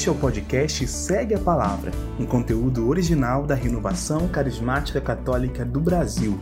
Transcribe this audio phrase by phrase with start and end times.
[0.00, 5.78] Este é o podcast Segue a Palavra, um conteúdo original da Renovação Carismática Católica do
[5.78, 6.40] Brasil.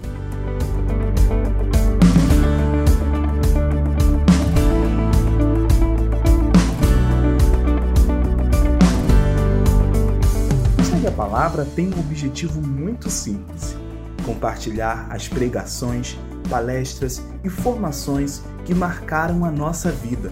[10.78, 13.76] O Segue a Palavra tem um objetivo muito simples:
[14.24, 16.16] compartilhar as pregações,
[16.48, 20.30] palestras e formações que marcaram a nossa vida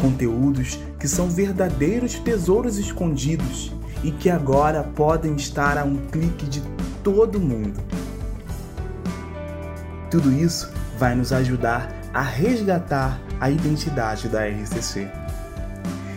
[0.00, 3.72] conteúdos que são verdadeiros tesouros escondidos
[4.04, 6.62] e que agora podem estar a um clique de
[7.02, 7.80] todo mundo.
[10.10, 15.08] Tudo isso vai nos ajudar a resgatar a identidade da RCC.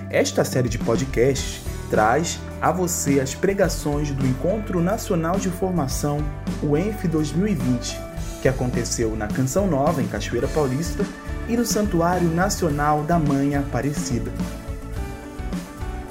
[0.09, 6.17] Esta série de podcasts traz a você as pregações do Encontro Nacional de Formação,
[6.61, 8.00] o ENF 2020,
[8.42, 11.06] que aconteceu na Canção Nova, em Cachoeira Paulista,
[11.48, 14.31] e no Santuário Nacional da Mãe Aparecida.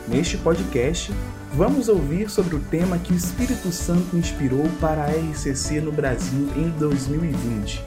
[0.09, 1.13] Neste podcast,
[1.55, 6.49] vamos ouvir sobre o tema que o Espírito Santo inspirou para a RCC no Brasil
[6.57, 7.85] em 2020.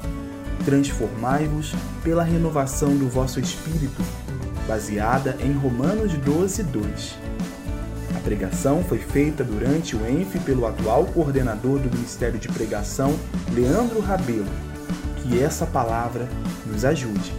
[0.64, 4.02] Transformai-vos pela renovação do vosso espírito,
[4.66, 7.16] baseada em Romanos 12, 2.
[8.16, 13.14] A pregação foi feita durante o ENF pelo atual coordenador do Ministério de Pregação,
[13.54, 14.46] Leandro Rabelo.
[15.22, 16.28] Que essa palavra
[16.66, 17.34] nos ajude.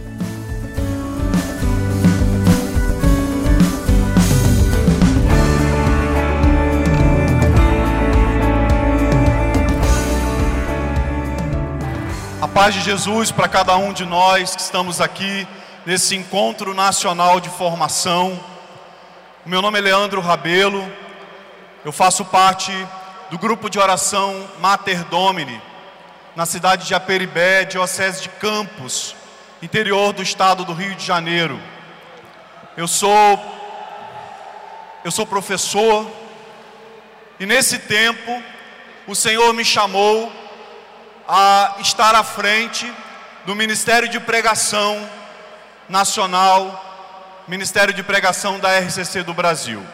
[12.67, 15.47] Paz de Jesus para cada um de nós que estamos aqui
[15.85, 18.37] nesse encontro nacional de formação.
[19.45, 20.85] O meu nome é Leandro Rabelo,
[21.85, 22.73] eu faço parte
[23.31, 25.61] do grupo de oração Mater Domini,
[26.35, 29.15] na cidade de Aperibé, diocese de Campos,
[29.61, 31.57] interior do estado do Rio de Janeiro.
[32.75, 33.39] Eu sou
[35.05, 36.05] eu sou professor
[37.39, 38.43] e nesse tempo
[39.07, 40.29] o Senhor me chamou
[41.27, 42.91] a estar à frente
[43.45, 45.09] do Ministério de Pregação
[45.89, 49.85] Nacional, Ministério de Pregação da RCC do Brasil.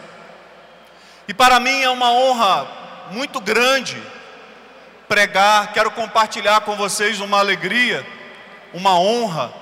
[1.26, 2.68] E para mim é uma honra
[3.10, 4.00] muito grande
[5.08, 8.06] pregar, quero compartilhar com vocês uma alegria,
[8.72, 9.52] uma honra,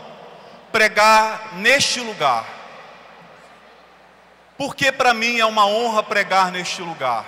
[0.71, 2.45] pregar neste lugar.
[4.57, 7.25] Porque para mim é uma honra pregar neste lugar?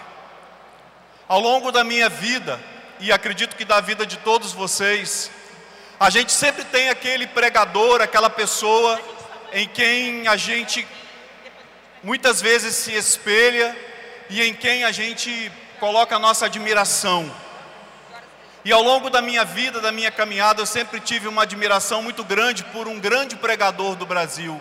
[1.26, 2.61] Ao longo da minha vida,
[3.04, 5.31] e acredito que da vida de todos vocês,
[6.00, 8.98] a gente sempre tem aquele pregador, aquela pessoa
[9.53, 10.88] em quem a gente
[12.03, 13.76] muitas vezes se espelha
[14.31, 17.31] e em quem a gente coloca a nossa admiração.
[18.64, 22.25] E ao longo da minha vida, da minha caminhada, eu sempre tive uma admiração muito
[22.25, 24.59] grande por um grande pregador do Brasil.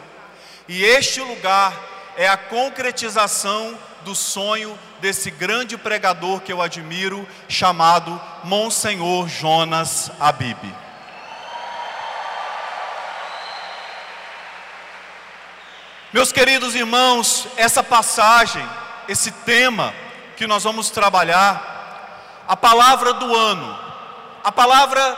[0.68, 1.74] E este lugar
[2.18, 10.58] é a concretização do sonho desse grande pregador que eu admiro, chamado Monsenhor Jonas Abib.
[16.14, 18.66] Meus queridos irmãos, essa passagem,
[19.09, 19.94] esse tema
[20.38, 23.78] que nós vamos trabalhar, a palavra do ano,
[24.41, 25.18] a palavra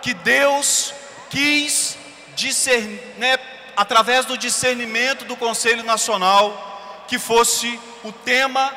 [0.00, 0.94] que Deus
[1.28, 1.98] quis
[2.34, 3.36] discernir, né,
[3.76, 8.72] através do discernimento do Conselho Nacional, que fosse o tema,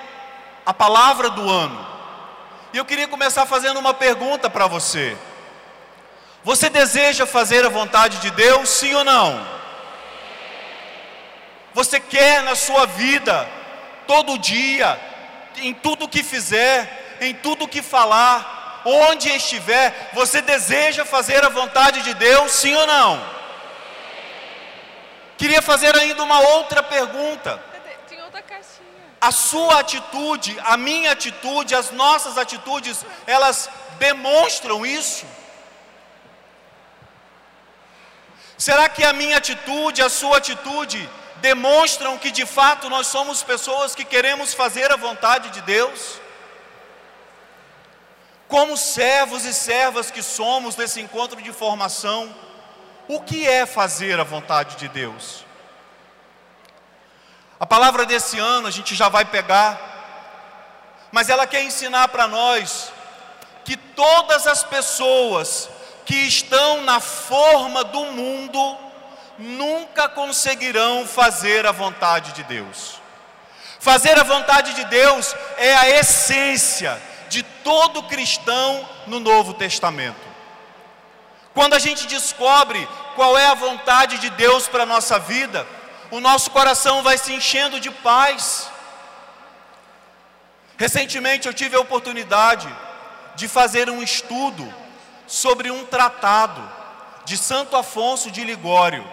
[0.66, 1.86] a palavra do ano.
[2.74, 5.16] E eu queria começar fazendo uma pergunta para você.
[6.44, 9.46] Você deseja fazer a vontade de Deus, sim ou não?
[11.74, 13.48] Você quer na sua vida,
[14.08, 15.00] todo dia,
[15.58, 22.02] em tudo que fizer, em tudo que falar, onde estiver, você deseja fazer a vontade
[22.02, 23.36] de Deus, sim ou não?
[25.38, 27.75] Queria fazer ainda uma outra pergunta.
[29.28, 35.26] A sua atitude, a minha atitude, as nossas atitudes, elas demonstram isso?
[38.58, 43.96] Será que a minha atitude, a sua atitude, demonstram que de fato nós somos pessoas
[43.96, 46.22] que queremos fazer a vontade de Deus?
[48.48, 52.36] Como servos e servas que somos nesse encontro de formação,
[53.08, 55.45] o que é fazer a vontade de Deus?
[57.60, 59.80] A palavra desse ano a gente já vai pegar,
[61.12, 62.92] mas ela quer ensinar para nós
[63.64, 65.70] que todas as pessoas
[66.06, 68.78] que estão na forma do mundo
[69.40, 73.02] nunca conseguirão fazer a vontade de Deus.
[73.80, 80.26] Fazer a vontade de Deus é a essência de todo cristão no Novo Testamento.
[81.54, 85.66] Quando a gente descobre qual é a vontade de Deus para a nossa vida,
[86.16, 88.72] o nosso coração vai se enchendo de paz.
[90.78, 92.74] Recentemente eu tive a oportunidade
[93.36, 94.74] de fazer um estudo
[95.28, 96.62] sobre um tratado
[97.26, 99.06] de Santo Afonso de Ligório.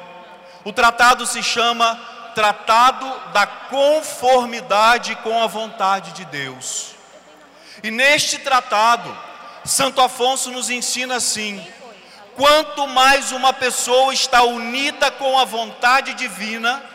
[0.65, 1.97] O tratado se chama
[2.37, 6.95] Tratado da Conformidade com a Vontade de Deus.
[7.83, 9.13] E neste tratado,
[9.65, 11.67] Santo Afonso nos ensina assim:
[12.37, 16.92] quanto mais uma pessoa está unida com a vontade divina,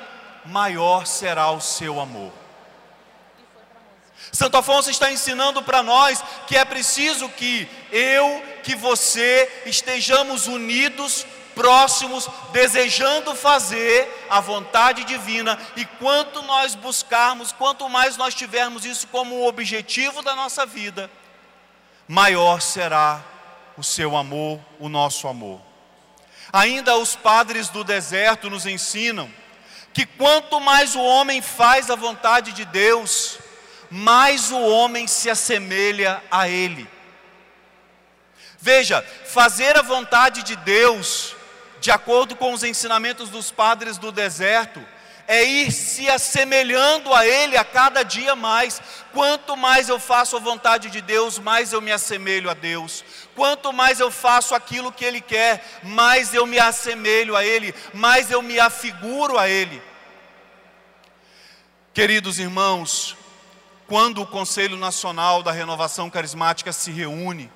[0.47, 2.31] maior será o seu amor.
[4.31, 11.25] Santo Afonso está ensinando para nós que é preciso que eu, que você estejamos unidos,
[11.55, 19.07] próximos, desejando fazer a vontade divina, e quanto nós buscarmos, quanto mais nós tivermos isso
[19.07, 21.09] como objetivo da nossa vida,
[22.07, 23.23] maior será
[23.75, 25.59] o seu amor, o nosso amor.
[26.53, 29.29] Ainda os padres do deserto nos ensinam
[29.97, 33.39] que quanto mais o homem faz a vontade de Deus,
[33.89, 36.87] mais o homem se assemelha a Ele.
[38.59, 41.35] Veja, fazer a vontade de Deus,
[41.79, 44.85] de acordo com os ensinamentos dos padres do deserto,
[45.27, 48.79] é ir se assemelhando a Ele a cada dia mais.
[49.11, 53.03] Quanto mais eu faço a vontade de Deus, mais eu me assemelho a Deus.
[53.35, 58.29] Quanto mais eu faço aquilo que Ele quer, mais eu me assemelho a Ele, mais
[58.29, 59.86] eu me afiguro a Ele.
[61.97, 63.17] Queridos irmãos,
[63.87, 67.51] quando o Conselho Nacional da Renovação Carismática se reúne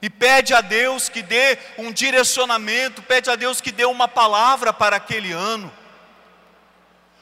[0.00, 4.72] e pede a Deus que dê um direcionamento, pede a Deus que dê uma palavra
[4.72, 5.70] para aquele ano,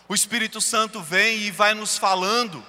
[0.09, 2.65] o Espírito Santo vem e vai nos falando,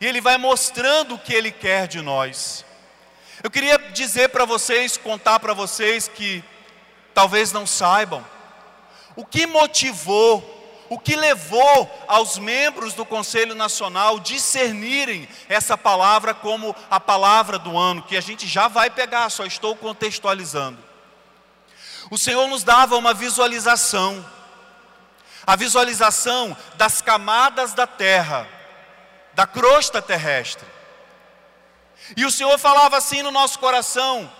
[0.00, 2.64] e ele vai mostrando o que ele quer de nós.
[3.42, 6.40] Eu queria dizer para vocês, contar para vocês que
[7.12, 8.24] talvez não saibam,
[9.16, 10.61] o que motivou,
[10.92, 17.78] o que levou aos membros do Conselho Nacional discernirem essa palavra como a palavra do
[17.78, 20.76] ano, que a gente já vai pegar, só estou contextualizando.
[22.10, 24.22] O Senhor nos dava uma visualização
[25.46, 28.46] a visualização das camadas da terra,
[29.32, 30.68] da crosta terrestre.
[32.16, 34.30] E o Senhor falava assim no nosso coração: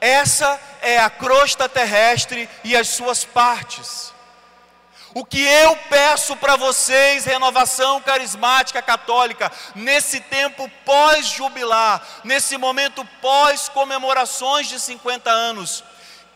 [0.00, 4.12] essa é a crosta terrestre e as suas partes.
[5.14, 14.68] O que eu peço para vocês, renovação carismática católica, nesse tempo pós-jubilar, nesse momento pós-comemorações
[14.68, 15.84] de 50 anos,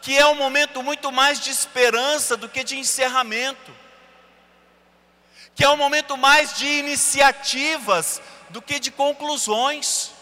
[0.03, 3.87] que é um momento muito mais de esperança do que de encerramento
[5.57, 8.21] que é um momento mais de iniciativas
[8.51, 10.13] do que de conclusões.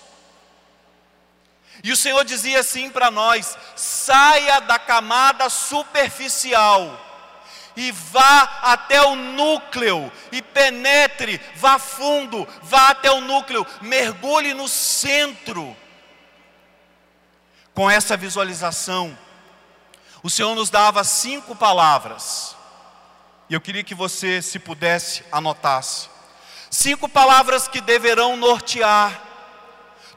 [1.82, 7.00] E o Senhor dizia assim para nós: saia da camada superficial
[7.76, 14.68] e vá até o núcleo e penetre, vá fundo, vá até o núcleo, mergulhe no
[14.68, 15.76] centro.
[17.74, 19.16] Com essa visualização,
[20.22, 22.54] o Senhor nos dava cinco palavras
[23.48, 26.08] e eu queria que você, se pudesse, anotasse.
[26.70, 29.22] Cinco palavras que deverão nortear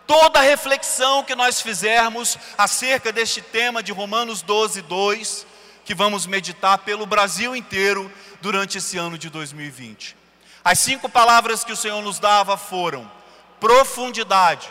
[0.08, 5.47] toda reflexão que nós fizermos acerca deste tema de Romanos 12, 2,
[5.88, 10.18] que vamos meditar pelo Brasil inteiro durante esse ano de 2020.
[10.62, 13.10] As cinco palavras que o Senhor nos dava foram
[13.58, 14.70] profundidade,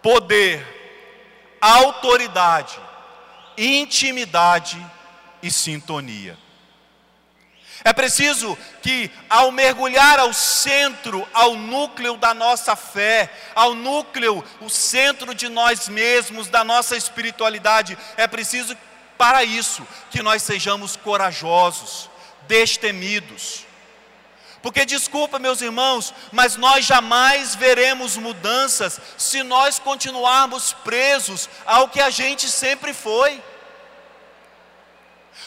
[0.00, 0.66] poder,
[1.60, 2.80] autoridade,
[3.58, 4.82] intimidade
[5.42, 6.38] e sintonia.
[7.84, 14.70] É preciso que, ao mergulhar ao centro, ao núcleo da nossa fé, ao núcleo, o
[14.70, 18.74] centro de nós mesmos, da nossa espiritualidade, é preciso,
[19.20, 22.08] para isso, que nós sejamos corajosos,
[22.48, 23.66] destemidos.
[24.62, 32.00] Porque, desculpa, meus irmãos, mas nós jamais veremos mudanças se nós continuarmos presos ao que
[32.00, 33.42] a gente sempre foi.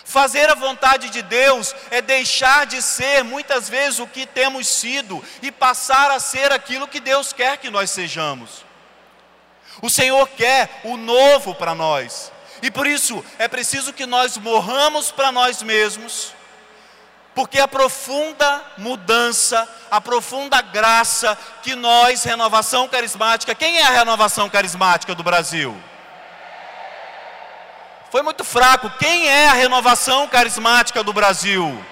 [0.05, 5.23] Fazer a vontade de Deus é deixar de ser muitas vezes o que temos sido
[5.41, 8.63] e passar a ser aquilo que Deus quer que nós sejamos.
[9.81, 12.31] O Senhor quer o novo para nós,
[12.63, 16.33] e por isso é preciso que nós morramos para nós mesmos,
[17.35, 24.49] porque a profunda mudança, a profunda graça que nós, renovação carismática, quem é a renovação
[24.49, 25.75] carismática do Brasil?
[28.09, 28.89] Foi muito fraco.
[28.91, 31.83] Quem é a renovação carismática do Brasil?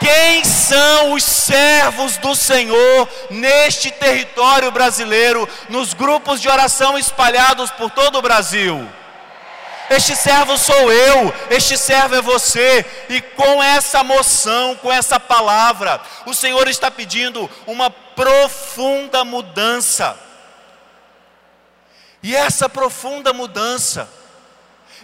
[0.00, 7.92] Quem são os servos do Senhor neste território brasileiro, nos grupos de oração espalhados por
[7.92, 8.90] todo o Brasil?
[9.88, 16.00] Este servo sou eu, este servo é você, e com essa moção, com essa palavra,
[16.26, 20.18] o Senhor está pedindo uma profunda mudança.
[22.20, 24.08] E essa profunda mudança,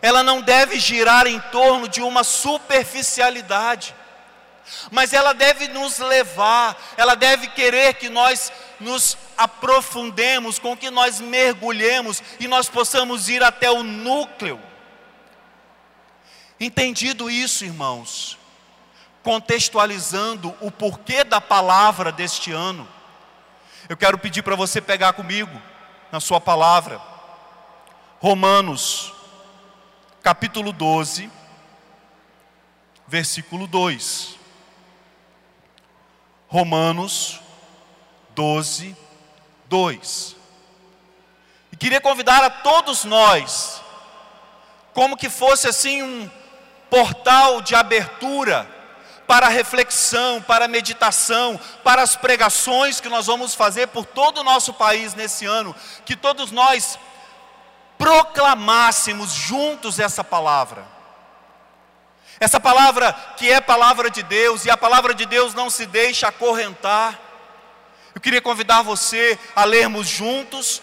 [0.01, 3.95] ela não deve girar em torno de uma superficialidade,
[4.91, 11.21] mas ela deve nos levar, ela deve querer que nós nos aprofundemos, com que nós
[11.21, 14.72] mergulhemos e nós possamos ir até o núcleo
[16.65, 18.39] Entendido isso, irmãos,
[19.21, 22.89] contextualizando o porquê da palavra deste ano,
[23.89, 25.61] eu quero pedir para você pegar comigo
[26.13, 27.03] na sua palavra,
[28.21, 29.13] Romanos,
[30.23, 31.29] capítulo 12,
[33.09, 34.37] versículo 2.
[36.47, 37.41] Romanos
[38.37, 38.97] 12,
[39.65, 40.37] 2.
[41.73, 43.83] E queria convidar a todos nós,
[44.95, 46.31] como que fosse assim um
[46.93, 48.69] portal de abertura
[49.27, 54.75] para reflexão, para meditação, para as pregações que nós vamos fazer por todo o nosso
[54.75, 56.99] país nesse ano, que todos nós
[57.97, 60.85] proclamássemos juntos essa palavra.
[62.39, 66.29] Essa palavra que é palavra de Deus, e a palavra de Deus não se deixa
[66.29, 67.19] acorrentar.
[68.15, 70.83] Eu queria convidar você a lermos juntos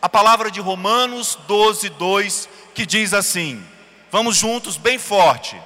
[0.00, 3.62] a palavra de Romanos 12, 2, que diz assim:
[4.10, 5.60] Vamos juntos, bem forte.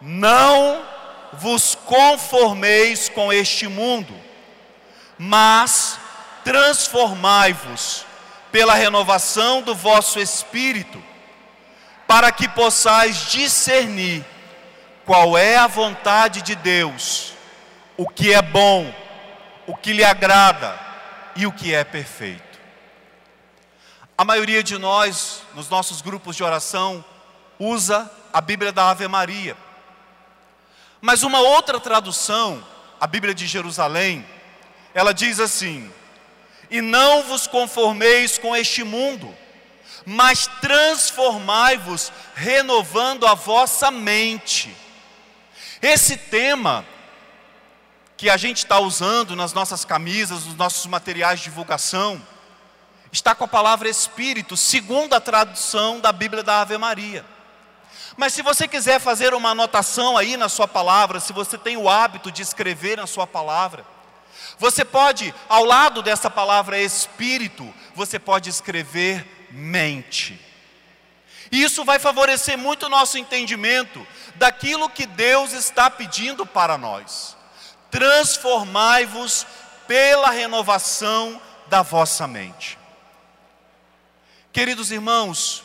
[0.00, 0.84] Não
[1.32, 4.14] vos conformeis com este mundo,
[5.18, 5.98] mas
[6.44, 8.06] transformai-vos
[8.52, 11.02] pela renovação do vosso espírito,
[12.06, 14.24] para que possais discernir
[15.04, 17.32] qual é a vontade de Deus,
[17.96, 18.94] o que é bom,
[19.66, 20.78] o que lhe agrada
[21.34, 22.60] e o que é perfeito.
[24.16, 27.04] A maioria de nós, nos nossos grupos de oração,
[27.58, 29.56] usa a Bíblia da Ave Maria.
[31.00, 32.64] Mas uma outra tradução,
[33.00, 34.26] a Bíblia de Jerusalém,
[34.94, 35.92] ela diz assim:
[36.70, 39.34] E não vos conformeis com este mundo,
[40.04, 44.74] mas transformai-vos, renovando a vossa mente.
[45.82, 46.84] Esse tema
[48.16, 52.20] que a gente está usando nas nossas camisas, nos nossos materiais de divulgação,
[53.12, 57.24] está com a palavra Espírito, segundo a tradução da Bíblia da Ave Maria.
[58.16, 61.88] Mas se você quiser fazer uma anotação aí na sua palavra, se você tem o
[61.88, 63.84] hábito de escrever na sua palavra,
[64.58, 70.40] você pode, ao lado dessa palavra espírito, você pode escrever mente.
[71.52, 74.06] E isso vai favorecer muito o nosso entendimento
[74.36, 77.36] daquilo que Deus está pedindo para nós.
[77.90, 79.46] Transformai-vos
[79.86, 82.78] pela renovação da vossa mente.
[84.52, 85.62] Queridos irmãos,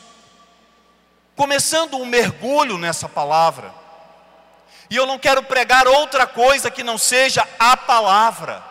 [1.36, 3.72] começando um mergulho nessa palavra.
[4.88, 8.62] E eu não quero pregar outra coisa que não seja a palavra.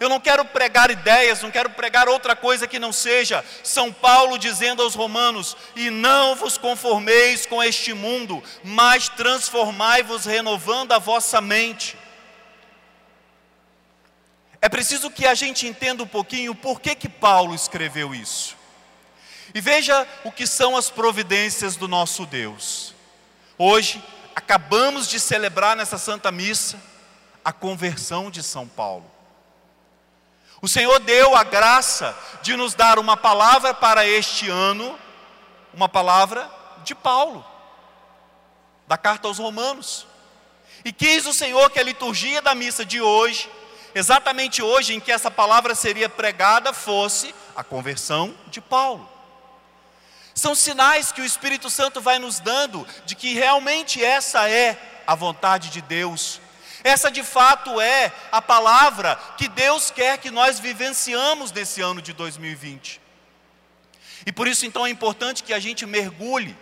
[0.00, 4.38] Eu não quero pregar ideias, não quero pregar outra coisa que não seja São Paulo
[4.38, 11.38] dizendo aos romanos: E não vos conformeis com este mundo, mas transformai-vos renovando a vossa
[11.42, 11.98] mente.
[14.62, 18.56] É preciso que a gente entenda um pouquinho por que que Paulo escreveu isso.
[19.54, 22.94] E veja o que são as providências do nosso Deus.
[23.58, 24.02] Hoje,
[24.34, 26.80] acabamos de celebrar nessa Santa Missa
[27.44, 29.10] a conversão de São Paulo.
[30.62, 34.98] O Senhor deu a graça de nos dar uma palavra para este ano,
[35.72, 36.48] uma palavra
[36.84, 37.44] de Paulo,
[38.86, 40.06] da carta aos Romanos.
[40.84, 43.50] E quis o Senhor que a liturgia da missa de hoje,
[43.94, 49.08] exatamente hoje em que essa palavra seria pregada, fosse a conversão de Paulo.
[50.40, 55.14] São sinais que o Espírito Santo vai nos dando de que realmente essa é a
[55.14, 56.40] vontade de Deus.
[56.82, 62.14] Essa de fato é a palavra que Deus quer que nós vivenciamos nesse ano de
[62.14, 62.98] 2020.
[64.24, 66.56] E por isso então é importante que a gente mergulhe.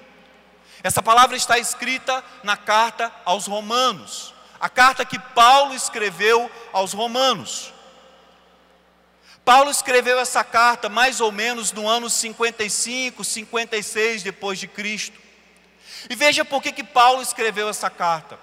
[0.83, 7.73] Essa palavra está escrita na carta aos Romanos, a carta que Paulo escreveu aos Romanos.
[9.49, 15.19] Paulo escreveu essa carta mais ou menos no ano 55, 56 depois de Cristo.
[16.11, 18.39] E veja por que, que Paulo escreveu essa carta.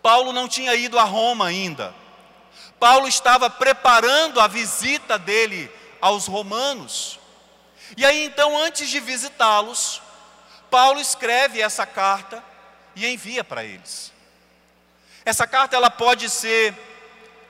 [0.00, 1.92] Paulo não tinha ido a Roma ainda.
[2.78, 5.68] Paulo estava preparando a visita dele
[6.00, 7.18] aos romanos.
[7.96, 10.00] E aí então, antes de visitá-los,
[10.70, 12.44] Paulo escreve essa carta
[12.94, 14.12] e envia para eles.
[15.24, 16.76] Essa carta ela pode ser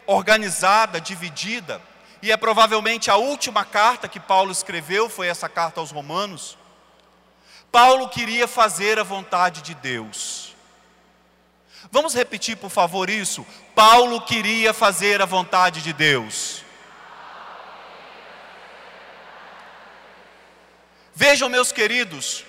[0.06, 1.89] organizada, dividida
[2.22, 6.58] e é provavelmente a última carta que Paulo escreveu, foi essa carta aos Romanos.
[7.72, 10.54] Paulo queria fazer a vontade de Deus.
[11.90, 13.46] Vamos repetir, por favor, isso?
[13.74, 16.62] Paulo queria fazer a vontade de Deus.
[21.14, 22.44] Vejam, meus queridos,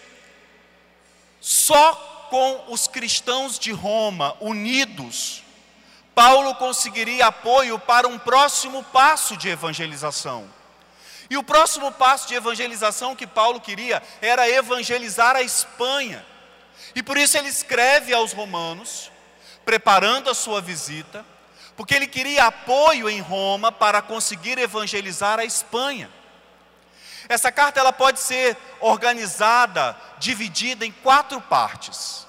[1.39, 1.93] só
[2.29, 5.43] com os cristãos de Roma unidos,
[6.13, 10.47] Paulo conseguiria apoio para um próximo passo de evangelização.
[11.29, 16.25] E o próximo passo de evangelização que Paulo queria era evangelizar a Espanha.
[16.93, 19.09] E por isso ele escreve aos Romanos,
[19.63, 21.25] preparando a sua visita,
[21.77, 26.11] porque ele queria apoio em Roma para conseguir evangelizar a Espanha.
[27.29, 32.27] Essa carta ela pode ser organizada, dividida em quatro partes.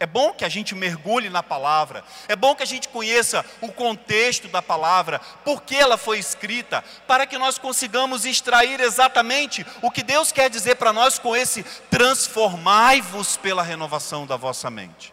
[0.00, 3.70] É bom que a gente mergulhe na palavra, é bom que a gente conheça o
[3.70, 9.90] contexto da palavra, por que ela foi escrita, para que nós consigamos extrair exatamente o
[9.90, 15.12] que Deus quer dizer para nós com esse transformai-vos pela renovação da vossa mente.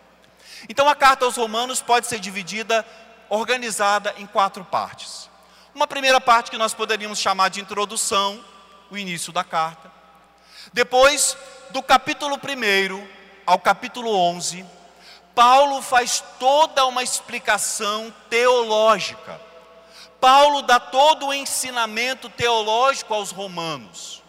[0.69, 2.85] Então a carta aos Romanos pode ser dividida,
[3.27, 5.29] organizada em quatro partes.
[5.75, 8.41] Uma primeira parte que nós poderíamos chamar de introdução,
[8.89, 9.91] o início da carta.
[10.71, 11.35] Depois,
[11.71, 13.05] do capítulo 1
[13.45, 14.76] ao capítulo 11,
[15.37, 19.39] Paulo faz toda uma explicação teológica.
[20.19, 24.23] Paulo dá todo o ensinamento teológico aos romanos.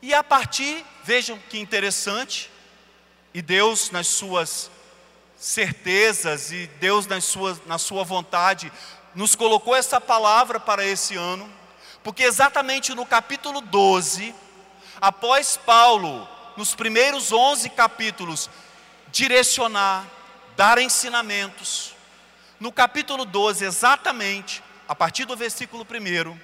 [0.00, 2.50] E a partir, vejam que interessante,
[3.34, 4.70] e Deus nas suas
[5.36, 8.72] certezas e Deus nas suas, na sua vontade
[9.14, 11.52] nos colocou essa palavra para esse ano,
[12.02, 14.34] porque exatamente no capítulo 12,
[14.98, 16.26] após Paulo,
[16.56, 18.48] nos primeiros 11 capítulos,
[19.14, 20.10] direcionar,
[20.56, 21.94] dar ensinamentos.
[22.58, 26.36] No capítulo 12, exatamente, a partir do versículo 1,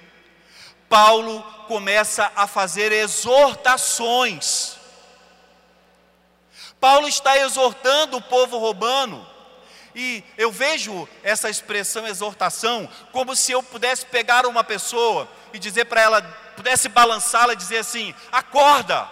[0.87, 4.77] Paulo começa a fazer exortações.
[6.79, 9.27] Paulo está exortando o povo romano,
[9.93, 15.85] e eu vejo essa expressão exortação como se eu pudesse pegar uma pessoa e dizer
[15.85, 16.21] para ela,
[16.55, 19.09] pudesse balançá-la e dizer assim: acorda,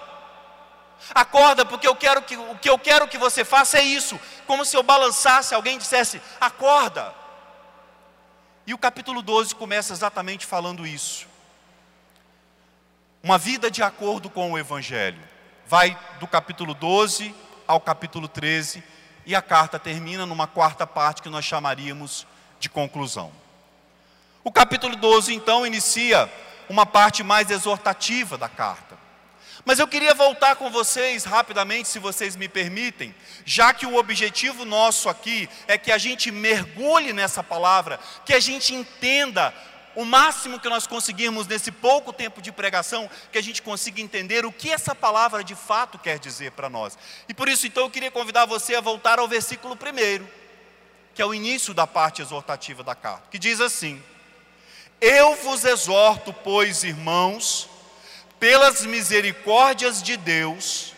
[1.13, 4.19] Acorda, porque eu quero que, o que eu quero que você faça é isso.
[4.45, 7.13] Como se eu balançasse, alguém dissesse: Acorda.
[8.67, 11.27] E o capítulo 12 começa exatamente falando isso.
[13.23, 15.21] Uma vida de acordo com o Evangelho.
[15.65, 17.35] Vai do capítulo 12
[17.69, 18.83] ao capítulo 13,
[19.27, 22.25] e a carta termina numa quarta parte que nós chamaríamos
[22.59, 23.31] de conclusão.
[24.43, 26.27] O capítulo 12, então, inicia
[26.67, 28.88] uma parte mais exortativa da carta.
[29.65, 33.13] Mas eu queria voltar com vocês rapidamente, se vocês me permitem,
[33.45, 38.39] já que o objetivo nosso aqui é que a gente mergulhe nessa palavra, que a
[38.39, 39.53] gente entenda
[39.95, 44.45] o máximo que nós conseguirmos nesse pouco tempo de pregação, que a gente consiga entender
[44.45, 46.97] o que essa palavra de fato quer dizer para nós.
[47.27, 50.27] E por isso, então, eu queria convidar você a voltar ao versículo primeiro,
[51.13, 54.01] que é o início da parte exortativa da carta, que diz assim:
[55.01, 57.68] Eu vos exorto, pois, irmãos,
[58.39, 60.93] pelas misericórdias de Deus,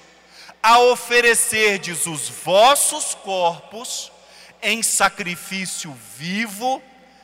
[0.61, 4.11] a oferecerdes os vossos corpos
[4.61, 6.81] em sacrifício vivo,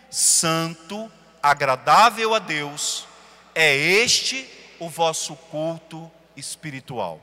[0.10, 3.06] santo, agradável a Deus,
[3.54, 4.50] é este
[4.80, 7.22] o vosso culto espiritual.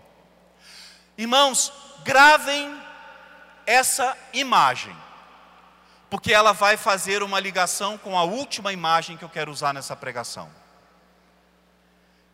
[1.19, 1.73] Irmãos,
[2.05, 2.81] gravem
[3.67, 4.95] essa imagem,
[6.09, 9.97] porque ela vai fazer uma ligação com a última imagem que eu quero usar nessa
[9.97, 10.49] pregação.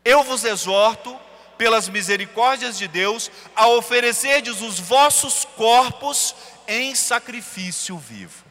[0.05, 1.19] Eu vos exorto,
[1.59, 6.35] pelas misericórdias de Deus, a oferecerdes os vossos corpos
[6.67, 8.45] em sacrifício vivo.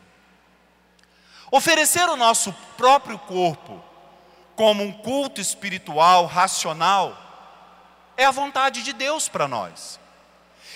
[1.51, 3.83] Oferecer o nosso próprio corpo
[4.55, 7.17] como um culto espiritual, racional,
[8.15, 9.99] é a vontade de Deus para nós.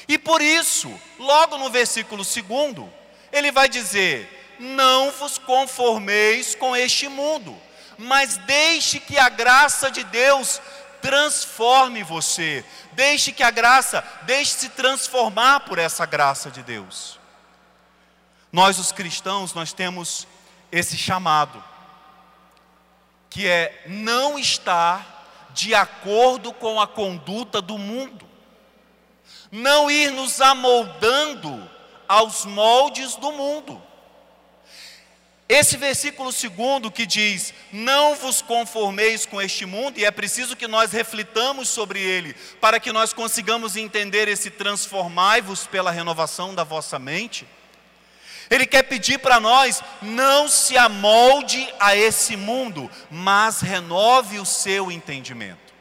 [0.08, 2.90] E por isso, logo no versículo 2,
[3.32, 7.56] ele vai dizer: Não vos conformeis com este mundo
[7.98, 10.62] mas deixe que a graça de Deus
[11.02, 12.64] transforme você.
[12.94, 17.20] Deixe que a graça, deixe-se transformar por essa graça de Deus.
[18.52, 20.28] Nós, os cristãos, nós temos
[20.72, 21.64] esse chamado,
[23.30, 28.28] que é não estar de acordo com a conduta do mundo,
[29.52, 31.70] não ir nos amoldando
[32.08, 33.82] aos moldes do mundo.
[35.48, 40.68] Esse versículo segundo que diz: Não vos conformeis com este mundo, e é preciso que
[40.68, 46.98] nós reflitamos sobre ele, para que nós consigamos entender esse transformai-vos pela renovação da vossa
[46.98, 47.46] mente.
[48.50, 54.92] Ele quer pedir para nós: não se amolde a esse mundo, mas renove o seu
[54.92, 55.74] entendimento.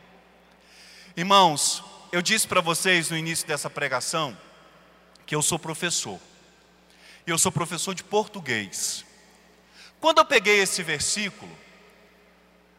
[1.17, 4.37] Irmãos, eu disse para vocês no início dessa pregação
[5.25, 6.19] que eu sou professor.
[7.27, 9.05] E eu sou professor de português.
[10.03, 11.57] Quando eu peguei esse versículo,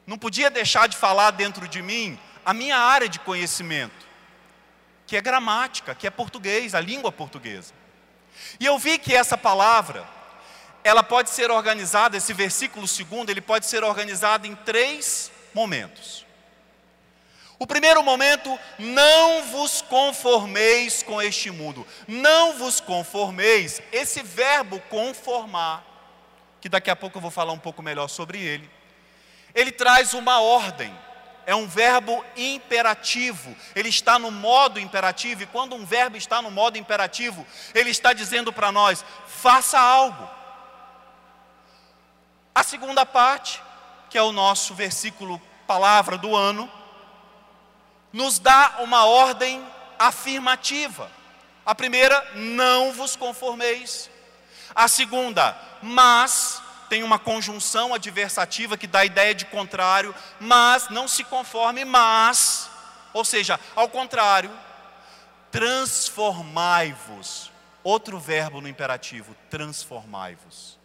[0.05, 4.05] não podia deixar de falar dentro de mim a minha área de conhecimento,
[5.07, 7.73] que é gramática, que é português, a língua portuguesa.
[8.59, 10.05] E eu vi que essa palavra,
[10.83, 16.25] ela pode ser organizada, esse versículo segundo, ele pode ser organizado em três momentos.
[17.57, 21.87] O primeiro momento, não vos conformeis com este mundo.
[22.05, 25.92] Não vos conformeis, esse verbo conformar,
[26.63, 28.71] que daqui a pouco eu vou falar um pouco melhor sobre ele,
[29.53, 30.97] ele traz uma ordem,
[31.45, 36.49] é um verbo imperativo, ele está no modo imperativo, e quando um verbo está no
[36.49, 37.45] modo imperativo,
[37.75, 40.25] ele está dizendo para nós: faça algo.
[42.55, 43.61] A segunda parte,
[44.09, 46.71] que é o nosso versículo, palavra do ano,
[48.13, 49.61] nos dá uma ordem
[49.99, 51.11] afirmativa.
[51.65, 54.12] A primeira, não vos conformeis.
[54.75, 61.07] A segunda, mas tem uma conjunção adversativa que dá a ideia de contrário, mas não
[61.07, 62.69] se conforme, mas,
[63.13, 64.51] ou seja, ao contrário,
[65.51, 67.51] transformai-vos.
[67.83, 70.77] Outro verbo no imperativo, transformai-vos.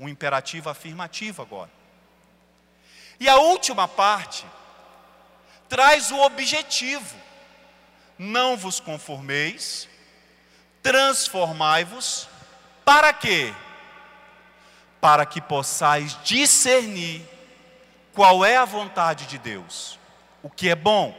[0.00, 1.70] Um imperativo afirmativo agora.
[3.20, 4.44] E a última parte
[5.68, 7.14] traz o objetivo:
[8.18, 9.88] não vos conformeis,
[10.82, 12.28] transformai-vos,
[12.84, 13.52] para quê?
[15.04, 17.20] para que possais discernir
[18.14, 19.98] qual é a vontade de Deus,
[20.42, 21.14] o que é bom,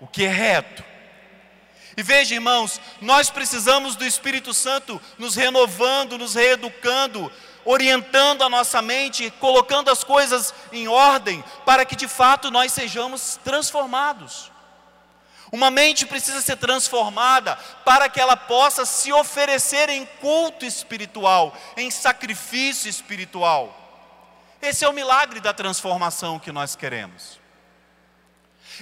[0.00, 0.84] o que é reto.
[1.96, 7.28] E veja, irmãos, nós precisamos do Espírito Santo nos renovando, nos reeducando,
[7.64, 13.40] orientando a nossa mente, colocando as coisas em ordem, para que de fato nós sejamos
[13.42, 14.52] transformados.
[15.56, 21.90] Uma mente precisa ser transformada para que ela possa se oferecer em culto espiritual, em
[21.90, 23.74] sacrifício espiritual.
[24.60, 27.40] Esse é o milagre da transformação que nós queremos.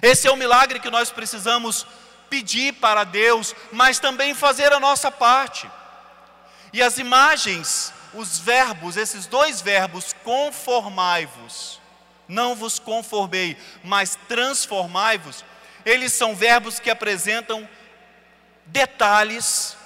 [0.03, 1.87] Esse é o milagre que nós precisamos
[2.29, 5.71] pedir para Deus, mas também fazer a nossa parte.
[6.73, 11.81] E as imagens, os verbos, esses dois verbos, conformai-vos,
[12.27, 15.45] não vos conformei, mas transformai-vos,
[15.85, 17.69] eles são verbos que apresentam
[18.67, 19.77] detalhes,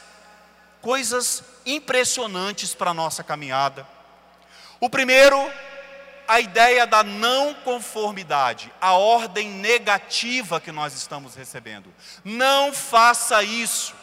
[0.81, 3.87] coisas impressionantes para a nossa caminhada.
[4.81, 5.37] O primeiro,
[6.27, 11.93] a ideia da não conformidade, a ordem negativa que nós estamos recebendo.
[12.25, 13.95] Não faça isso.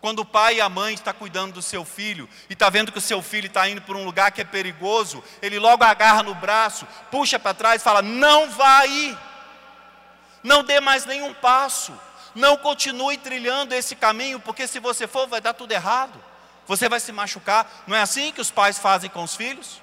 [0.00, 2.98] Quando o pai e a mãe estão cuidando do seu filho e está vendo que
[2.98, 6.34] o seu filho está indo por um lugar que é perigoso, ele logo agarra no
[6.34, 9.16] braço, puxa para trás e fala: Não vá aí.
[10.42, 11.92] Não dê mais nenhum passo.
[12.34, 16.22] Não continue trilhando esse caminho, porque se você for, vai dar tudo errado.
[16.66, 17.84] Você vai se machucar.
[17.86, 19.82] Não é assim que os pais fazem com os filhos?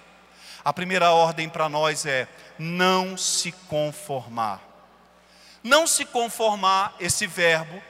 [0.63, 4.61] A primeira ordem para nós é não se conformar.
[5.63, 7.81] Não se conformar, esse verbo,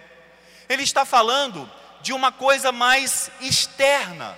[0.68, 1.70] ele está falando
[2.02, 4.38] de uma coisa mais externa.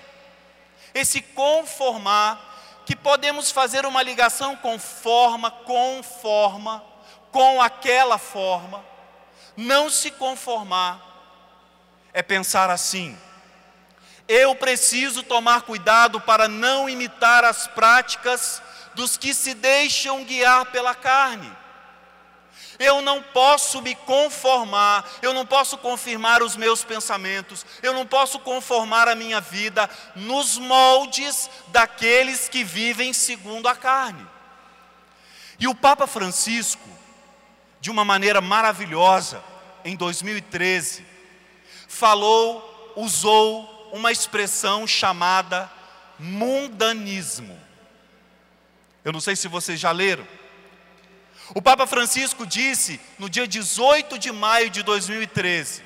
[0.93, 6.83] Esse conformar, que podemos fazer uma ligação com forma, com forma,
[7.31, 8.83] com aquela forma,
[9.55, 11.01] não se conformar,
[12.13, 13.17] é pensar assim:
[14.27, 18.61] eu preciso tomar cuidado para não imitar as práticas
[18.93, 21.51] dos que se deixam guiar pela carne.
[22.77, 28.39] Eu não posso me conformar, eu não posso confirmar os meus pensamentos, eu não posso
[28.39, 34.25] conformar a minha vida nos moldes daqueles que vivem segundo a carne.
[35.59, 36.87] E o Papa Francisco,
[37.79, 39.43] de uma maneira maravilhosa,
[39.83, 41.05] em 2013,
[41.87, 45.69] falou, usou uma expressão chamada
[46.17, 47.57] mundanismo.
[49.03, 50.27] Eu não sei se vocês já leram.
[51.55, 55.83] O Papa Francisco disse no dia 18 de maio de 2013: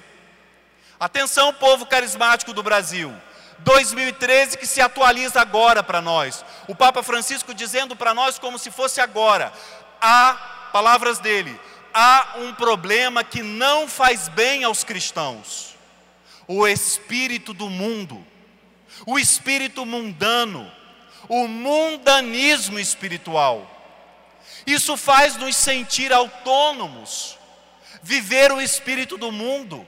[1.00, 3.14] Atenção, povo carismático do Brasil.
[3.60, 6.44] 2013 que se atualiza agora para nós.
[6.68, 9.54] O Papa Francisco dizendo para nós como se fosse agora.
[10.02, 10.34] Há
[10.74, 11.58] palavras dele:
[11.94, 15.76] há um problema que não faz bem aos cristãos:
[16.48, 18.26] o espírito do mundo,
[19.06, 20.70] o espírito mundano,
[21.30, 23.70] o mundanismo espiritual.
[24.66, 27.38] Isso faz nos sentir autônomos,
[28.02, 29.86] viver o espírito do mundo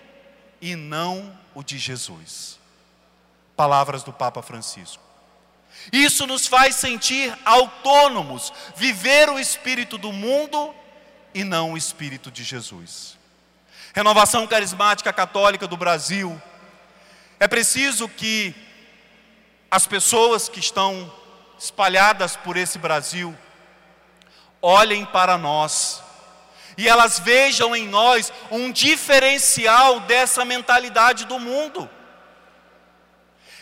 [0.62, 2.60] e não o de Jesus.
[3.56, 5.04] Palavras do Papa Francisco.
[5.91, 10.74] Isso nos faz sentir autônomos, viver o espírito do mundo
[11.36, 13.17] e não o Espírito de Jesus.
[13.93, 16.41] Renovação Carismática Católica do Brasil.
[17.38, 18.56] É preciso que
[19.69, 21.13] as pessoas que estão
[21.60, 23.38] espalhadas por esse Brasil
[24.62, 26.02] olhem para nós
[26.78, 31.89] e elas vejam em nós um diferencial dessa mentalidade do mundo.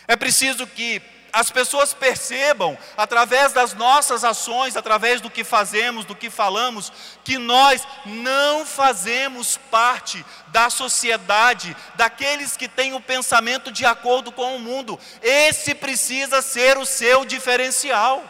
[0.06, 1.02] É preciso que
[1.34, 6.92] as pessoas percebam, através das nossas ações, através do que fazemos, do que falamos,
[7.24, 14.54] que nós não fazemos parte da sociedade, daqueles que têm o pensamento de acordo com
[14.54, 14.98] o mundo.
[15.20, 18.22] Esse precisa ser o seu diferencial.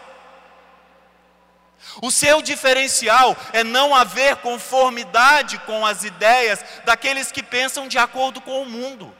[2.01, 8.41] O seu diferencial é não haver conformidade com as ideias daqueles que pensam de acordo
[8.41, 9.15] com o mundo,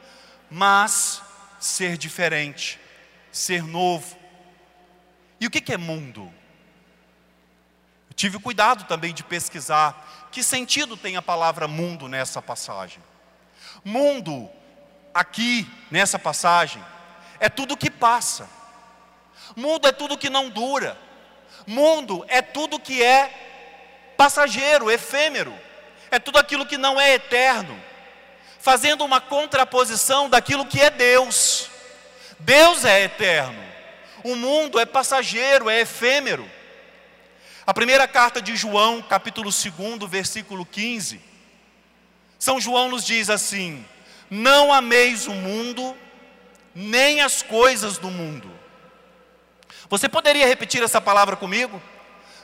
[0.51, 1.21] mas
[1.61, 2.81] ser diferente,
[3.35, 4.17] ser novo.
[5.41, 6.33] E o que é mundo?
[8.09, 13.03] Eu tive cuidado também de pesquisar que sentido tem a palavra mundo nessa passagem.
[13.85, 14.49] Mundo,
[15.13, 16.83] aqui nessa passagem,
[17.41, 18.49] é tudo que passa.
[19.57, 20.97] Mundo é tudo que não dura.
[21.67, 25.53] Mundo é tudo que é passageiro, efêmero,
[26.11, 27.81] é tudo aquilo que não é eterno,
[28.61, 31.74] fazendo uma contraposição daquilo que é Deus.
[32.45, 33.59] Deus é eterno,
[34.23, 36.47] o mundo é passageiro, é efêmero.
[37.67, 41.23] A primeira carta de João, capítulo 2, versículo 15,
[42.39, 43.83] São João nos diz assim:
[44.29, 45.97] Não ameis o mundo,
[46.75, 48.51] nem as coisas do mundo.
[49.89, 51.83] Você poderia repetir essa palavra comigo?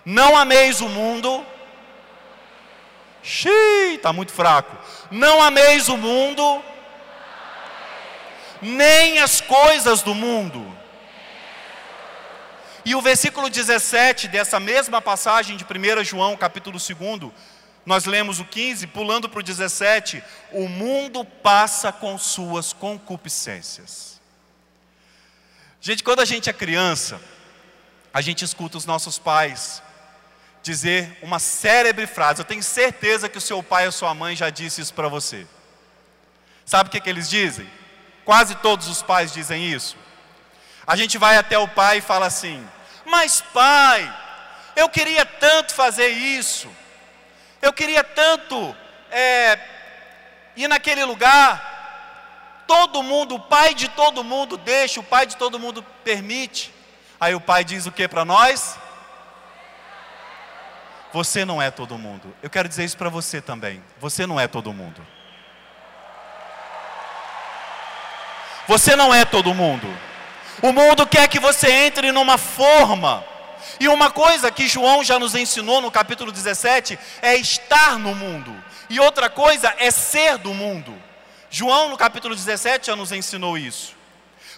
[0.02, 1.44] Não ameis o mundo.
[3.22, 4.78] Xiii, está muito fraco.
[5.10, 6.64] Não ameis o mundo,
[8.62, 10.76] nem as coisas do mundo.
[12.84, 17.32] E o versículo 17 dessa mesma passagem de 1 João, capítulo 2,
[17.84, 24.20] nós lemos o 15, pulando para o 17: O mundo passa com suas concupiscências.
[25.80, 27.20] Gente, quando a gente é criança,
[28.12, 29.82] a gente escuta os nossos pais
[30.62, 32.40] dizer uma célebre frase.
[32.40, 35.46] Eu tenho certeza que o seu pai ou sua mãe já disse isso para você.
[36.66, 37.68] Sabe o que, que eles dizem?
[38.30, 39.96] Quase todos os pais dizem isso.
[40.86, 42.64] A gente vai até o pai e fala assim:
[43.04, 44.08] Mas pai,
[44.76, 46.70] eu queria tanto fazer isso,
[47.60, 48.72] eu queria tanto
[49.10, 49.58] é,
[50.54, 52.62] ir naquele lugar.
[52.68, 56.72] Todo mundo, o pai de todo mundo deixa, o pai de todo mundo permite.
[57.18, 58.78] Aí o pai diz o que para nós?
[61.12, 62.32] Você não é todo mundo.
[62.40, 63.82] Eu quero dizer isso para você também.
[63.98, 65.04] Você não é todo mundo.
[68.70, 69.84] Você não é todo mundo.
[70.62, 73.24] O mundo quer que você entre numa forma.
[73.80, 78.54] E uma coisa que João já nos ensinou no capítulo 17 é estar no mundo.
[78.88, 80.94] E outra coisa é ser do mundo.
[81.50, 83.96] João no capítulo 17 já nos ensinou isso.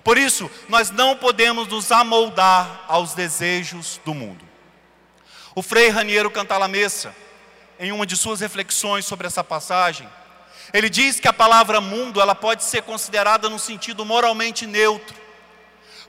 [0.04, 4.44] Por isso, nós não podemos nos amoldar aos desejos do mundo.
[5.54, 7.14] O Frei Raniero Cantalamessa,
[7.80, 10.06] em uma de suas reflexões sobre essa passagem,
[10.72, 15.20] ele diz que a palavra mundo ela pode ser considerada no sentido moralmente neutro.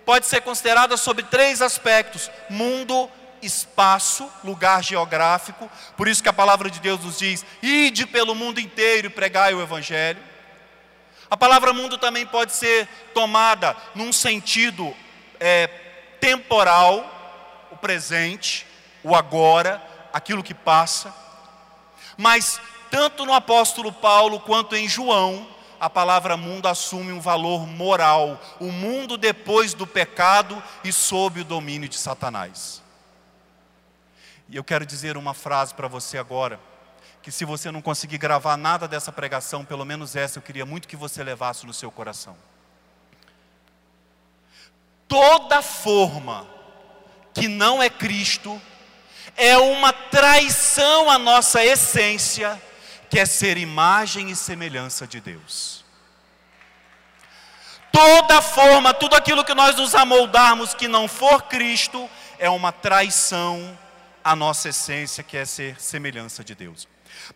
[0.06, 3.10] Pode ser considerada sobre três aspectos: mundo,
[3.41, 5.69] espaço, lugar geográfico.
[5.97, 9.54] Por isso que a palavra de Deus nos diz: ide pelo mundo inteiro e pregai
[9.54, 10.21] o evangelho.
[11.30, 14.95] A palavra mundo também pode ser tomada num sentido
[15.39, 15.67] é,
[16.19, 18.67] temporal, o presente,
[19.04, 19.82] o agora,
[20.13, 21.13] aquilo que passa.
[22.15, 22.62] Mas
[22.93, 25.47] tanto no apóstolo Paulo quanto em João,
[25.79, 31.43] a palavra mundo assume um valor moral, o mundo depois do pecado e sob o
[31.43, 32.84] domínio de Satanás.
[34.47, 36.60] E eu quero dizer uma frase para você agora
[37.23, 40.88] que se você não conseguir gravar nada dessa pregação, pelo menos essa eu queria muito
[40.88, 42.38] que você levasse no seu coração.
[45.08, 46.47] Toda forma
[47.34, 48.62] que não é Cristo
[49.36, 52.62] é uma traição à nossa essência,
[53.13, 55.86] que é ser imagem e semelhança de Deus.
[57.91, 63.78] Toda forma, tudo aquilo que nós nos amoldarmos que não for Cristo, é uma traição
[64.23, 66.88] à nossa essência, que é ser semelhança de Deus.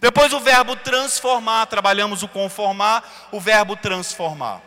[0.02, 4.64] Depois o verbo transformar, trabalhamos o conformar, o verbo transformar.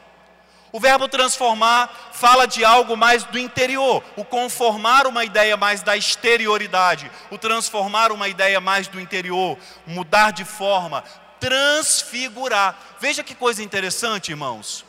[0.72, 5.96] O verbo transformar fala de algo mais do interior, o conformar uma ideia mais da
[5.96, 11.02] exterioridade, o transformar uma ideia mais do interior, mudar de forma,
[11.40, 12.78] transfigurar.
[13.00, 14.84] Veja que coisa interessante, irmãos.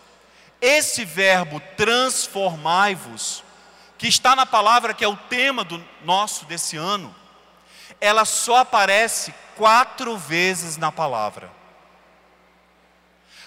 [0.62, 3.44] Esse verbo transformai-vos,
[3.98, 7.16] que está na palavra que é o tema do nosso desse ano,
[8.00, 11.61] ela só aparece quatro vezes na palavra.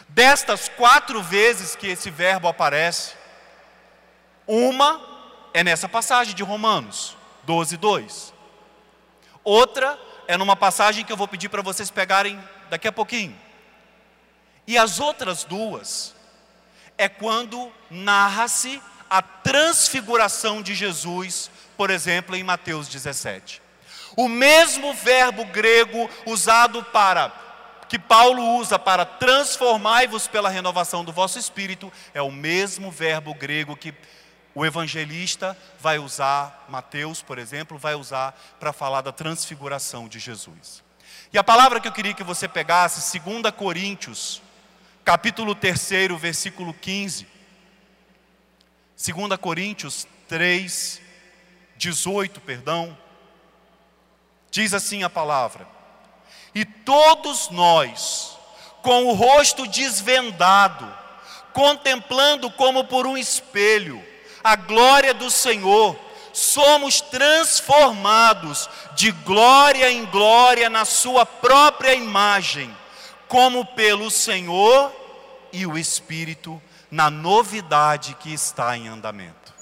[0.08, 3.14] Destas quatro vezes que esse verbo aparece,
[4.46, 5.00] uma
[5.52, 8.34] é nessa passagem de Romanos 12, 2.
[9.42, 13.36] Outra é numa passagem que eu vou pedir para vocês pegarem daqui a pouquinho.
[14.66, 16.14] E as outras duas
[16.96, 23.60] é quando narra-se a transfiguração de Jesus, por exemplo, em Mateus 17.
[24.16, 27.28] O mesmo verbo grego usado para
[27.94, 33.76] que Paulo usa para transformai-vos pela renovação do vosso espírito é o mesmo verbo grego
[33.76, 33.94] que
[34.52, 40.82] o evangelista vai usar, Mateus, por exemplo, vai usar para falar da transfiguração de Jesus.
[41.32, 44.42] E a palavra que eu queria que você pegasse, 2 Coríntios,
[45.04, 47.28] capítulo 3, versículo 15.
[48.96, 51.00] 2 Coríntios 3,
[51.76, 52.98] 18, perdão.
[54.50, 55.73] Diz assim a palavra:
[56.54, 58.38] E todos nós,
[58.80, 60.88] com o rosto desvendado,
[61.52, 64.02] contemplando como por um espelho
[64.42, 65.98] a glória do Senhor,
[66.32, 72.74] somos transformados de glória em glória na Sua própria imagem,
[73.26, 74.92] como pelo Senhor
[75.52, 79.52] e o Espírito, na novidade que está em andamento.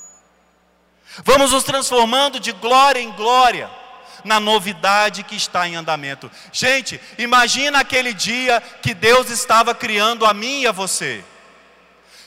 [1.24, 3.82] Vamos nos transformando de glória em glória
[4.25, 6.31] na novidade que está em andamento.
[6.53, 11.25] Gente, imagina aquele dia que Deus estava criando a mim e a você.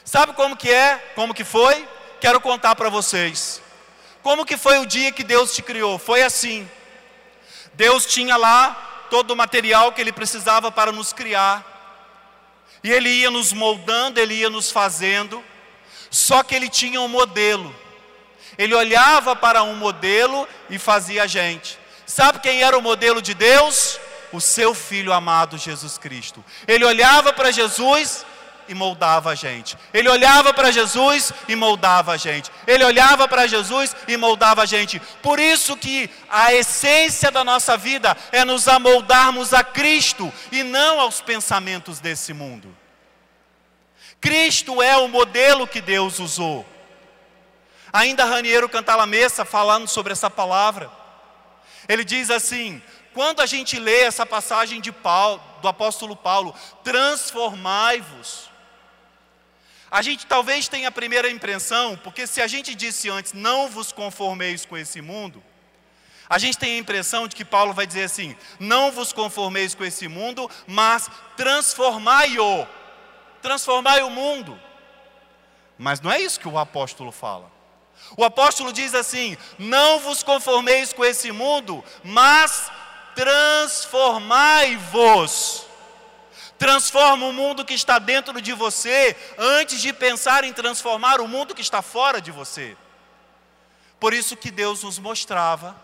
[0.03, 0.97] Sabe como que é?
[1.15, 1.87] Como que foi?
[2.21, 3.61] Quero contar para vocês.
[4.21, 5.97] Como que foi o dia que Deus te criou?
[5.99, 6.69] Foi assim.
[7.73, 11.63] Deus tinha lá todo o material que ele precisava para nos criar.
[12.83, 15.43] E ele ia nos moldando, ele ia nos fazendo.
[16.09, 17.75] Só que ele tinha um modelo.
[18.57, 21.79] Ele olhava para um modelo e fazia a gente.
[22.05, 23.99] Sabe quem era o modelo de Deus?
[24.31, 26.43] O seu filho amado Jesus Cristo.
[26.67, 28.25] Ele olhava para Jesus
[28.67, 29.77] e moldava a gente.
[29.93, 32.51] Ele olhava para Jesus e moldava a gente.
[32.67, 34.99] Ele olhava para Jesus e moldava a gente.
[35.21, 40.99] Por isso que a essência da nossa vida é nos amoldarmos a Cristo e não
[40.99, 42.75] aos pensamentos desse mundo.
[44.19, 46.65] Cristo é o modelo que Deus usou.
[47.95, 50.91] Ainda Raniero Cantalamessa falando sobre essa palavra.
[51.87, 52.81] Ele diz assim:
[53.13, 56.53] quando a gente lê essa passagem de Paulo, do apóstolo Paulo,
[56.83, 58.49] transformai-vos.
[59.89, 63.93] A gente talvez tenha a primeira impressão, porque se a gente disse antes, não vos
[63.93, 65.41] conformeis com esse mundo,
[66.29, 69.85] a gente tem a impressão de que Paulo vai dizer assim: não vos conformeis com
[69.85, 72.67] esse mundo, mas transformai-o,
[73.41, 74.59] transformai o mundo.
[75.77, 77.54] Mas não é isso que o apóstolo fala.
[78.17, 82.71] O apóstolo diz assim: Não vos conformeis com esse mundo, mas
[83.13, 85.65] transformai-vos.
[86.57, 91.53] Transforma o mundo que está dentro de você antes de pensar em transformar o mundo
[91.53, 92.77] que está fora de você.
[93.99, 95.75] Por isso que Deus nos mostrava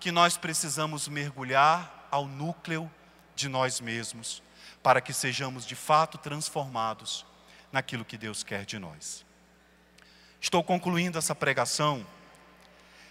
[0.00, 2.90] que nós precisamos mergulhar ao núcleo
[3.34, 4.42] de nós mesmos,
[4.82, 7.24] para que sejamos de fato transformados
[7.70, 9.27] naquilo que Deus quer de nós.
[10.40, 12.06] Estou concluindo essa pregação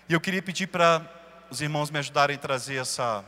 [0.08, 1.06] e eu queria pedir para
[1.50, 3.24] os irmãos me ajudarem a trazer essa,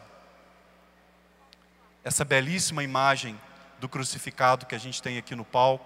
[2.03, 3.39] essa belíssima imagem
[3.77, 5.85] do crucificado que a gente tem aqui no palco.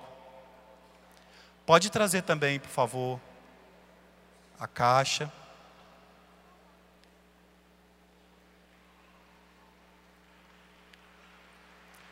[1.66, 3.20] Pode trazer também, por favor,
[4.60, 5.32] a caixa.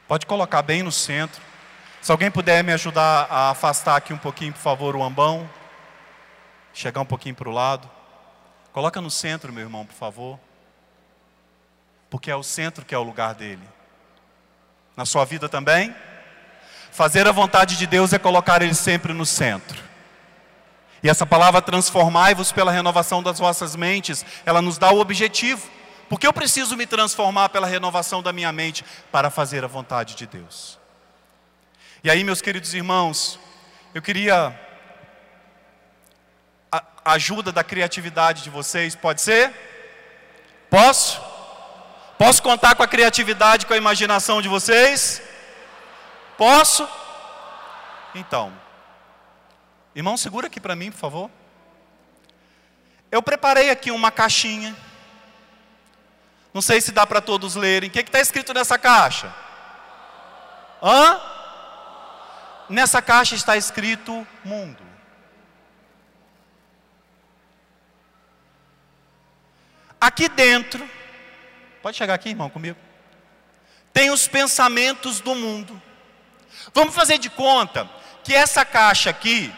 [0.07, 1.41] Pode colocar bem no centro.
[2.01, 5.47] Se alguém puder me ajudar a afastar aqui um pouquinho, por favor, o ambão
[6.73, 7.89] chegar um pouquinho para o lado.
[8.71, 10.39] Coloca no centro, meu irmão, por favor.
[12.09, 13.63] Porque é o centro que é o lugar dele.
[14.95, 15.95] Na sua vida também?
[16.91, 19.81] Fazer a vontade de Deus é colocar ele sempre no centro.
[21.03, 25.69] E essa palavra transformai-vos pela renovação das vossas mentes, ela nos dá o objetivo.
[26.09, 30.27] Porque eu preciso me transformar pela renovação da minha mente para fazer a vontade de
[30.27, 30.77] Deus.
[32.03, 33.39] E aí, meus queridos irmãos,
[33.93, 34.53] eu queria
[37.03, 39.53] ajuda da criatividade de vocês, pode ser?
[40.69, 41.21] Posso?
[42.17, 45.21] Posso contar com a criatividade, com a imaginação de vocês?
[46.37, 46.87] Posso?
[48.13, 48.53] Então,
[49.95, 51.31] irmão, segura aqui para mim, por favor.
[53.11, 54.75] Eu preparei aqui uma caixinha.
[56.53, 57.89] Não sei se dá para todos lerem.
[57.89, 59.33] O que está escrito nessa caixa?
[60.81, 61.19] Hã?
[62.69, 64.90] Nessa caixa está escrito mundo.
[70.01, 70.89] Aqui dentro,
[71.79, 72.79] pode chegar aqui, irmão, comigo.
[73.93, 75.79] Tem os pensamentos do mundo.
[76.73, 77.87] Vamos fazer de conta
[78.23, 79.53] que essa caixa aqui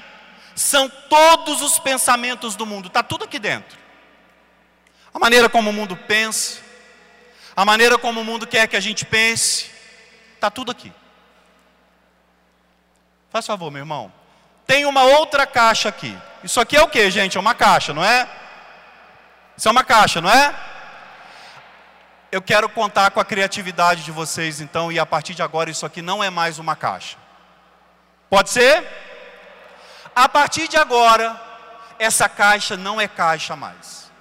[0.54, 3.80] são todos os pensamentos do mundo, está tudo aqui dentro.
[5.14, 6.60] A maneira como o mundo pensa,
[7.56, 9.72] a maneira como o mundo quer que a gente pense,
[10.36, 10.92] está tudo aqui.
[13.30, 14.12] Faz favor, meu irmão.
[14.68, 16.18] Tem uma outra caixa aqui.
[16.44, 17.38] Isso aqui é o que, gente?
[17.38, 18.43] É uma caixa, não é?
[19.58, 20.56] Isso é uma caixa, não é?
[22.32, 25.86] Eu quero contar com a criatividade de vocês, então, e a partir de agora isso
[25.86, 27.18] aqui não é mais uma caixa.
[28.30, 28.84] Pode ser?
[30.16, 31.40] A partir de agora,
[32.00, 34.12] essa caixa não é caixa mais.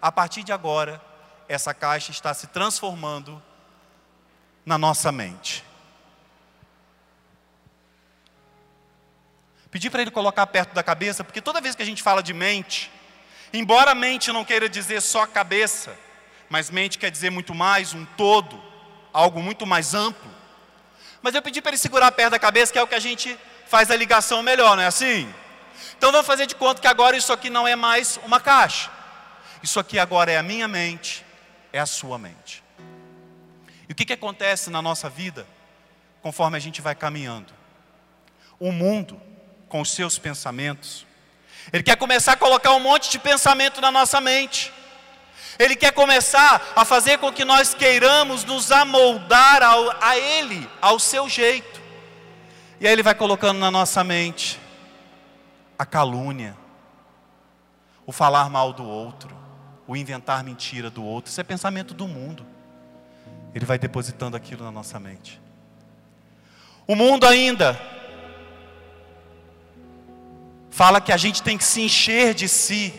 [0.00, 1.00] A partir de agora,
[1.48, 3.40] essa caixa está se transformando
[4.66, 5.64] na nossa mente.
[9.70, 12.34] Pedi para ele colocar perto da cabeça, porque toda vez que a gente fala de
[12.34, 12.90] mente,
[13.52, 15.96] embora mente não queira dizer só cabeça,
[16.48, 18.62] mas mente quer dizer muito mais, um todo,
[19.12, 20.30] algo muito mais amplo.
[21.22, 23.38] Mas eu pedi para ele segurar perto da cabeça, que é o que a gente
[23.66, 25.32] faz a ligação melhor, não é assim?
[25.96, 28.90] Então vamos fazer de conta que agora isso aqui não é mais uma caixa.
[29.62, 31.24] Isso aqui agora é a minha mente,
[31.72, 32.62] é a sua mente.
[33.88, 35.46] E o que, que acontece na nossa vida
[36.20, 37.52] conforme a gente vai caminhando?
[38.58, 39.20] O mundo,
[39.68, 41.06] com os seus pensamentos,
[41.70, 44.72] ele quer começar a colocar um monte de pensamento na nossa mente.
[45.58, 50.98] Ele quer começar a fazer com que nós queiramos nos amoldar ao, a Ele, ao
[50.98, 51.80] seu jeito.
[52.80, 54.58] E aí Ele vai colocando na nossa mente
[55.78, 56.56] a calúnia,
[58.06, 59.36] o falar mal do outro,
[59.86, 61.30] o inventar mentira do outro.
[61.30, 62.46] Isso é pensamento do mundo.
[63.54, 65.40] Ele vai depositando aquilo na nossa mente.
[66.86, 67.78] O mundo ainda
[70.72, 72.92] fala que a gente tem que se encher de si.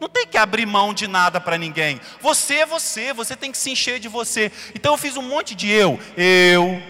[0.00, 2.00] Não tem que abrir mão de nada para ninguém.
[2.20, 4.50] Você é você, você tem que se encher de você.
[4.74, 6.82] Então eu fiz um monte de eu, eu,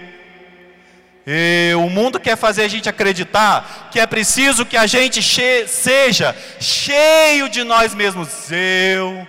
[1.26, 5.68] e o mundo quer fazer a gente acreditar que é preciso que a gente che
[5.68, 8.51] seja cheio de nós mesmos.
[8.51, 9.26] Eu,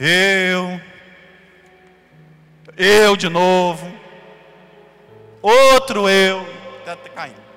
[0.00, 0.80] eu,
[2.76, 3.92] eu de novo,
[5.42, 6.48] outro eu.
[6.80, 7.47] Está caindo.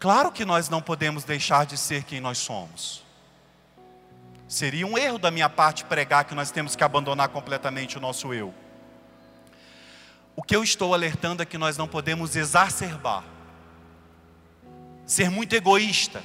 [0.00, 3.04] Claro que nós não podemos deixar de ser quem nós somos.
[4.48, 8.32] Seria um erro da minha parte pregar que nós temos que abandonar completamente o nosso
[8.32, 8.54] eu.
[10.34, 13.22] O que eu estou alertando é que nós não podemos exacerbar,
[15.04, 16.22] ser muito egoísta,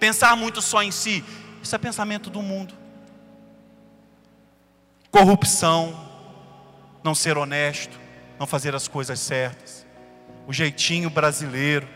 [0.00, 1.24] pensar muito só em si.
[1.62, 2.74] Isso é pensamento do mundo.
[5.12, 6.10] Corrupção,
[7.04, 7.96] não ser honesto,
[8.36, 9.86] não fazer as coisas certas,
[10.44, 11.95] o jeitinho brasileiro.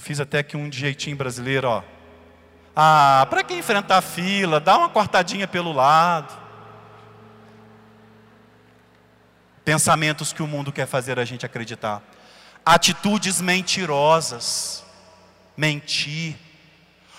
[0.00, 1.82] Eu fiz até aqui um jeitinho brasileiro, ó.
[2.74, 4.58] Ah, para que enfrentar a fila?
[4.58, 6.34] Dá uma cortadinha pelo lado.
[9.62, 12.02] Pensamentos que o mundo quer fazer a gente acreditar.
[12.64, 14.82] Atitudes mentirosas.
[15.54, 16.34] Mentir.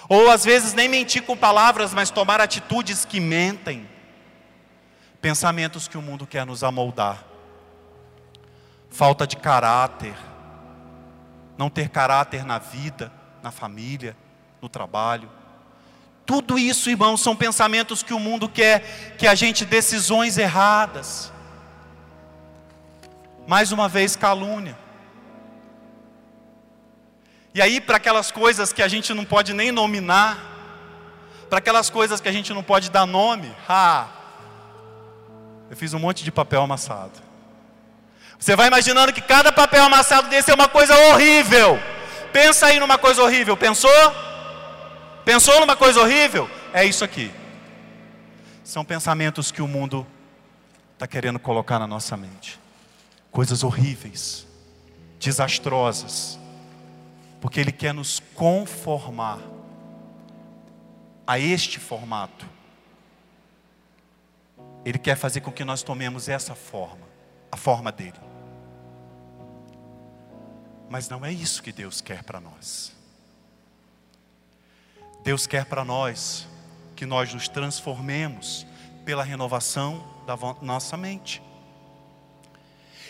[0.09, 3.87] Ou às vezes nem mentir com palavras, mas tomar atitudes que mentem.
[5.21, 7.23] Pensamentos que o mundo quer nos amoldar.
[8.89, 10.30] Falta de caráter.
[11.61, 13.11] Não ter caráter na vida,
[13.43, 14.17] na família,
[14.59, 15.29] no trabalho.
[16.25, 21.31] Tudo isso, irmãos, são pensamentos que o mundo quer que a gente decisões erradas
[23.45, 24.75] mais uma vez, calúnia.
[27.53, 30.39] E aí, para aquelas coisas que a gente não pode nem nominar,
[31.47, 34.07] para aquelas coisas que a gente não pode dar nome, ah,
[35.69, 37.30] eu fiz um monte de papel amassado.
[38.41, 41.79] Você vai imaginando que cada papel amassado desse é uma coisa horrível.
[42.33, 43.55] Pensa aí numa coisa horrível.
[43.55, 43.91] Pensou?
[45.23, 46.49] Pensou numa coisa horrível?
[46.73, 47.31] É isso aqui.
[48.63, 50.07] São pensamentos que o mundo
[50.93, 52.59] está querendo colocar na nossa mente
[53.29, 54.47] coisas horríveis,
[55.19, 56.39] desastrosas,
[57.39, 59.37] porque Ele quer nos conformar
[61.27, 62.47] a este formato.
[64.83, 67.07] Ele quer fazer com que nós tomemos essa forma,
[67.51, 68.30] a forma dele.
[70.91, 72.91] Mas não é isso que Deus quer para nós.
[75.23, 76.45] Deus quer para nós
[76.97, 78.67] que nós nos transformemos
[79.05, 81.41] pela renovação da nossa mente.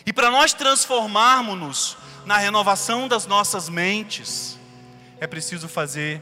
[0.06, 4.60] E para nós transformarmos-nos na renovação das nossas mentes,
[5.20, 6.22] é preciso fazer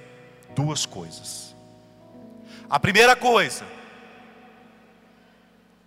[0.55, 1.53] duas coisas.
[2.69, 3.65] A primeira coisa,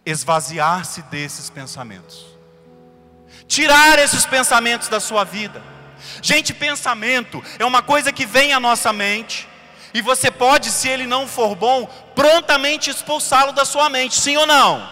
[0.05, 2.32] esvaziar-se desses pensamentos,
[3.53, 5.63] tirar esses pensamentos da sua vida.
[6.23, 9.47] Gente, pensamento é uma coisa que vem à nossa mente,
[9.93, 11.85] e você pode, se ele não for bom,
[12.15, 14.91] prontamente expulsá-lo da sua mente, sim ou não?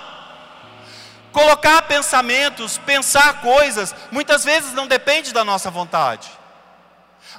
[1.33, 6.29] Colocar pensamentos, pensar coisas, muitas vezes não depende da nossa vontade.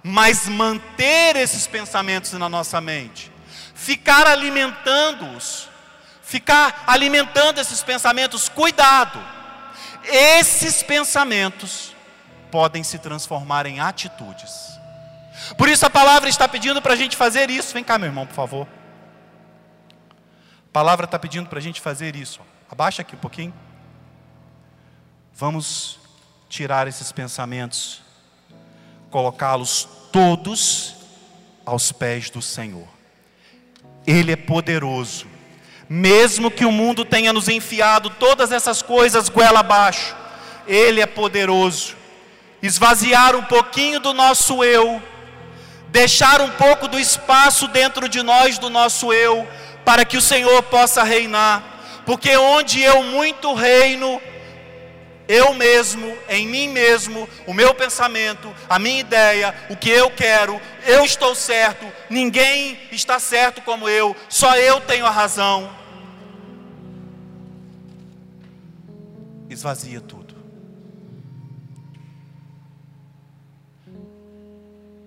[0.01, 3.31] Mas manter esses pensamentos na nossa mente,
[3.75, 5.69] ficar alimentando-os,
[6.23, 9.40] ficar alimentando esses pensamentos, cuidado.
[10.03, 11.95] Esses pensamentos
[12.51, 14.79] podem se transformar em atitudes.
[15.57, 17.73] Por isso a palavra está pedindo para a gente fazer isso.
[17.73, 18.67] Vem cá, meu irmão, por favor.
[20.19, 22.41] A palavra está pedindo para a gente fazer isso.
[22.69, 23.53] Abaixa aqui um pouquinho.
[25.33, 25.99] Vamos
[26.49, 28.01] tirar esses pensamentos,
[29.09, 30.95] colocá-los todos
[31.65, 32.87] aos pés do Senhor.
[34.05, 35.30] Ele é poderoso.
[35.93, 40.15] Mesmo que o mundo tenha nos enfiado todas essas coisas goela abaixo,
[40.65, 41.97] Ele é poderoso.
[42.63, 45.03] Esvaziar um pouquinho do nosso eu,
[45.89, 49.45] deixar um pouco do espaço dentro de nós, do nosso eu,
[49.83, 51.61] para que o Senhor possa reinar,
[52.05, 54.21] porque onde eu muito reino,
[55.27, 60.61] eu mesmo, em mim mesmo, o meu pensamento, a minha ideia, o que eu quero,
[60.85, 65.80] eu estou certo, ninguém está certo como eu, só eu tenho a razão.
[69.61, 70.35] Esvazia tudo.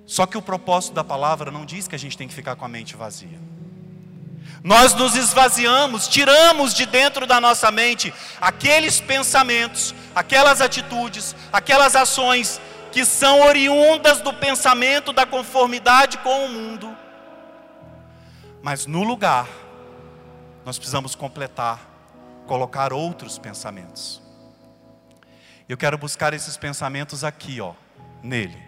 [0.06, 2.64] Só que o propósito da palavra não diz que a gente tem que ficar com
[2.64, 3.40] a mente vazia.
[4.62, 12.60] Nós nos esvaziamos, tiramos de dentro da nossa mente aqueles pensamentos, aquelas atitudes, aquelas ações
[12.92, 16.96] que são oriundas do pensamento da conformidade com o mundo.
[18.62, 19.48] Mas no lugar,
[20.64, 21.80] nós precisamos completar,
[22.46, 24.23] colocar outros pensamentos.
[25.68, 27.74] Eu quero buscar esses pensamentos aqui, ó,
[28.22, 28.62] nele.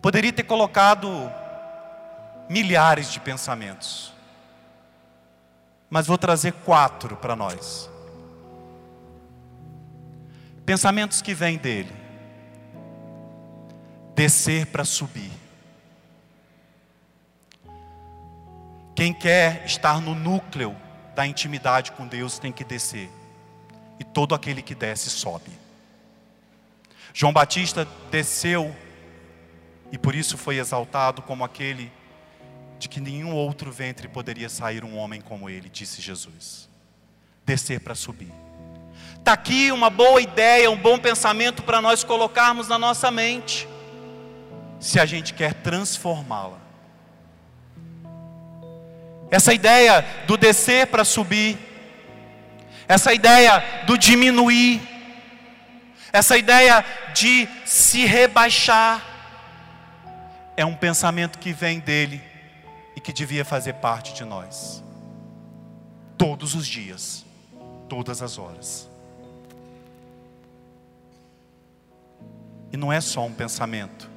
[0.00, 1.08] Poderia ter colocado
[2.48, 4.14] milhares de pensamentos.
[5.90, 7.90] Mas vou trazer quatro para nós.
[10.64, 11.92] Pensamentos que vêm dele.
[14.14, 15.32] Descer para subir.
[18.94, 20.76] Quem quer estar no núcleo
[21.14, 23.19] da intimidade com Deus tem que descer.
[24.00, 25.52] E todo aquele que desce sobe.
[27.14, 28.74] João Batista desceu
[29.92, 31.92] e por isso foi exaltado como aquele
[32.78, 36.68] de que nenhum outro ventre poderia sair um homem como ele, disse Jesus.
[37.44, 38.32] Descer para subir.
[39.18, 43.68] Está aqui uma boa ideia, um bom pensamento para nós colocarmos na nossa mente,
[44.80, 46.58] se a gente quer transformá-la.
[49.30, 51.58] Essa ideia do descer para subir,
[52.90, 54.82] essa ideia do diminuir,
[56.12, 56.84] essa ideia
[57.14, 59.00] de se rebaixar,
[60.56, 62.20] é um pensamento que vem dele
[62.96, 64.82] e que devia fazer parte de nós.
[66.18, 67.24] Todos os dias,
[67.88, 68.90] todas as horas.
[72.72, 74.09] E não é só um pensamento.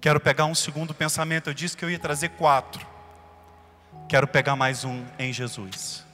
[0.00, 1.50] Quero pegar um segundo pensamento.
[1.50, 2.86] Eu disse que eu ia trazer quatro.
[4.08, 6.04] Quero pegar mais um em Jesus.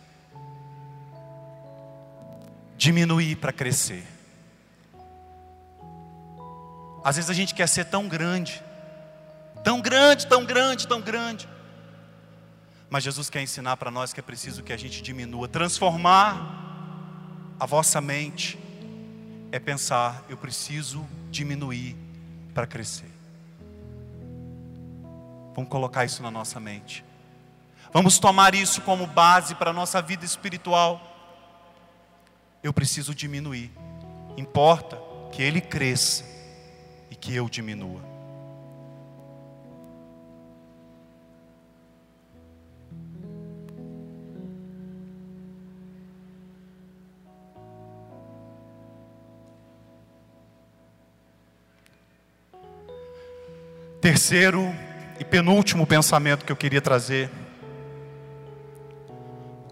[2.76, 4.05] Diminuir para crescer.
[7.05, 8.61] Às vezes a gente quer ser tão grande,
[9.62, 11.49] tão grande, tão grande, tão grande.
[12.91, 16.64] Mas Jesus quer ensinar para nós que é preciso que a gente diminua, transformar
[17.59, 18.59] a vossa mente
[19.51, 21.97] é pensar, eu preciso diminuir
[22.53, 23.16] para crescer.
[25.57, 27.03] Vamos colocar isso na nossa mente.
[27.91, 31.01] Vamos tomar isso como base para a nossa vida espiritual.
[32.63, 33.73] Eu preciso diminuir.
[34.37, 35.01] Importa
[35.33, 36.25] que ele cresça
[37.11, 38.05] e que eu diminua.
[54.03, 54.73] Terceiro,
[55.19, 57.31] e penúltimo pensamento que eu queria trazer.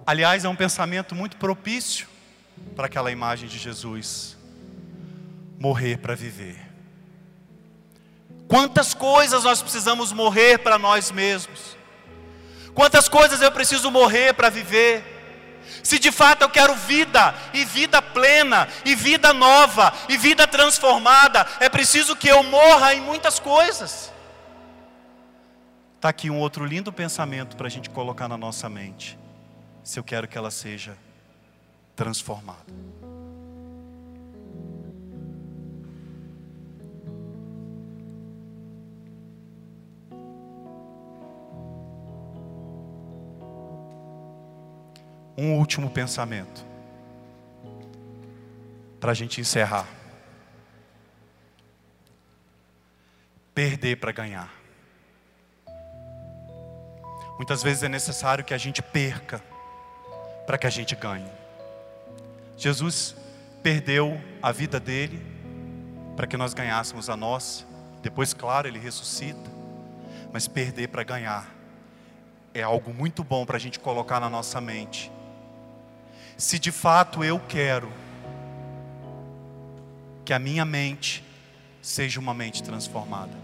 [0.06, 2.06] Aliás, é um pensamento muito propício
[2.76, 4.36] para aquela imagem de Jesus:
[5.58, 6.60] morrer para viver.
[8.46, 11.76] Quantas coisas nós precisamos morrer para nós mesmos?
[12.74, 15.02] Quantas coisas eu preciso morrer para viver?
[15.82, 21.46] Se de fato eu quero vida, e vida plena, e vida nova, e vida transformada,
[21.60, 24.12] é preciso que eu morra em muitas coisas.
[26.04, 29.18] Está aqui um outro lindo pensamento para a gente colocar na nossa mente.
[29.82, 30.98] Se eu quero que ela seja
[31.96, 32.60] transformada.
[45.38, 46.66] Um último pensamento,
[49.00, 49.88] para a gente encerrar:
[53.54, 54.63] perder para ganhar.
[57.36, 59.42] Muitas vezes é necessário que a gente perca
[60.46, 61.30] para que a gente ganhe.
[62.56, 63.16] Jesus
[63.62, 65.24] perdeu a vida dele
[66.16, 67.64] para que nós ganhássemos a nossa.
[68.02, 69.50] Depois, claro, ele ressuscita.
[70.32, 71.52] Mas perder para ganhar
[72.52, 75.10] é algo muito bom para a gente colocar na nossa mente
[76.36, 77.92] se de fato eu quero
[80.24, 81.22] que a minha mente
[81.80, 83.43] seja uma mente transformada.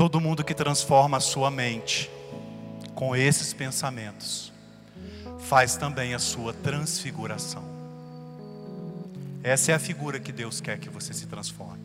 [0.00, 2.10] Todo mundo que transforma a sua mente
[2.94, 4.50] com esses pensamentos,
[5.40, 7.62] faz também a sua transfiguração.
[9.44, 11.84] Essa é a figura que Deus quer que você se transforme.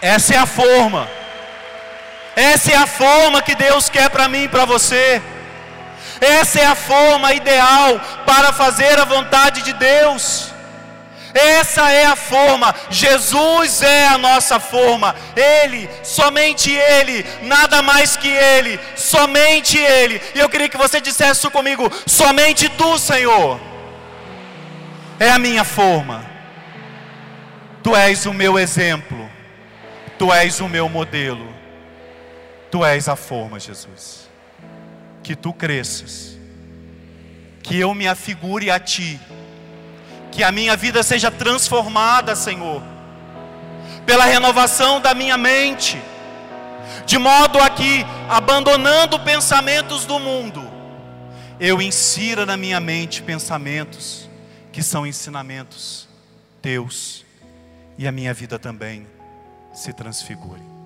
[0.00, 1.08] Essa é a forma.
[2.36, 5.20] Essa é a forma que Deus quer para mim e para você.
[6.20, 10.47] Essa é a forma ideal para fazer a vontade de Deus.
[11.34, 18.28] Essa é a forma, Jesus é a nossa forma, Ele, somente Ele, nada mais que
[18.28, 20.20] Ele, somente Ele.
[20.34, 23.60] E eu queria que você dissesse isso comigo: somente Tu, Senhor,
[25.20, 26.24] é a minha forma,
[27.82, 29.30] Tu és o meu exemplo,
[30.18, 31.54] Tu és o meu modelo,
[32.70, 34.28] Tu és a forma, Jesus.
[35.22, 36.38] Que Tu cresças,
[37.62, 39.20] que eu me afigure a Ti
[40.30, 42.82] que a minha vida seja transformada, Senhor,
[44.06, 46.00] pela renovação da minha mente,
[47.04, 50.68] de modo a que, abandonando pensamentos do mundo,
[51.60, 54.28] eu insira na minha mente pensamentos
[54.72, 56.08] que são ensinamentos
[56.62, 57.24] teus,
[57.96, 59.06] e a minha vida também
[59.74, 60.77] se transfigure.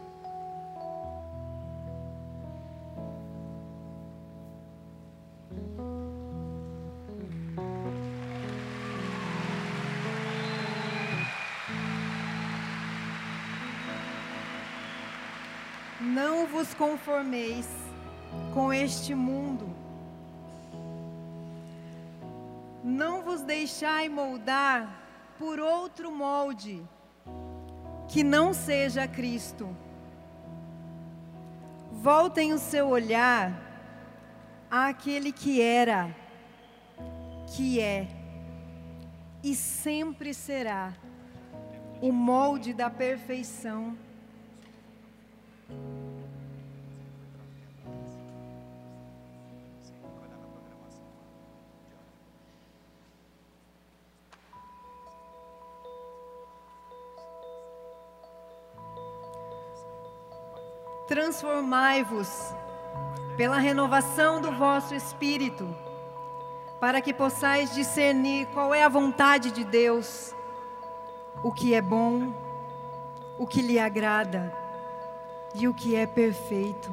[16.03, 17.69] Não vos conformeis
[18.53, 19.73] com este mundo.
[22.83, 25.01] Não vos deixai moldar
[25.39, 26.83] por outro molde
[28.09, 29.77] que não seja Cristo.
[31.93, 33.53] Voltem o seu olhar
[34.69, 36.13] àquele que era,
[37.55, 38.09] que é
[39.43, 40.93] e sempre será
[42.01, 43.97] o molde da perfeição
[61.13, 62.55] Transformai-vos
[63.37, 65.69] pela renovação do vosso espírito,
[66.81, 70.35] para que possais discernir qual é a vontade de Deus,
[71.45, 72.33] o que é bom,
[73.39, 74.57] o que lhe agrada
[75.55, 76.91] e o que é perfeito.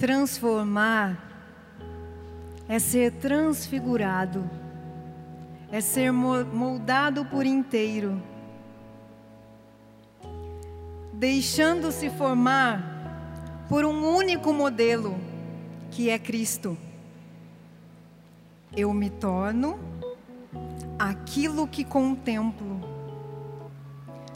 [0.00, 1.14] Transformar
[2.66, 4.48] é ser transfigurado,
[5.70, 8.18] é ser moldado por inteiro,
[11.12, 15.20] deixando-se formar por um único modelo,
[15.90, 16.78] que é Cristo.
[18.74, 19.78] Eu me torno
[20.98, 22.80] aquilo que contemplo,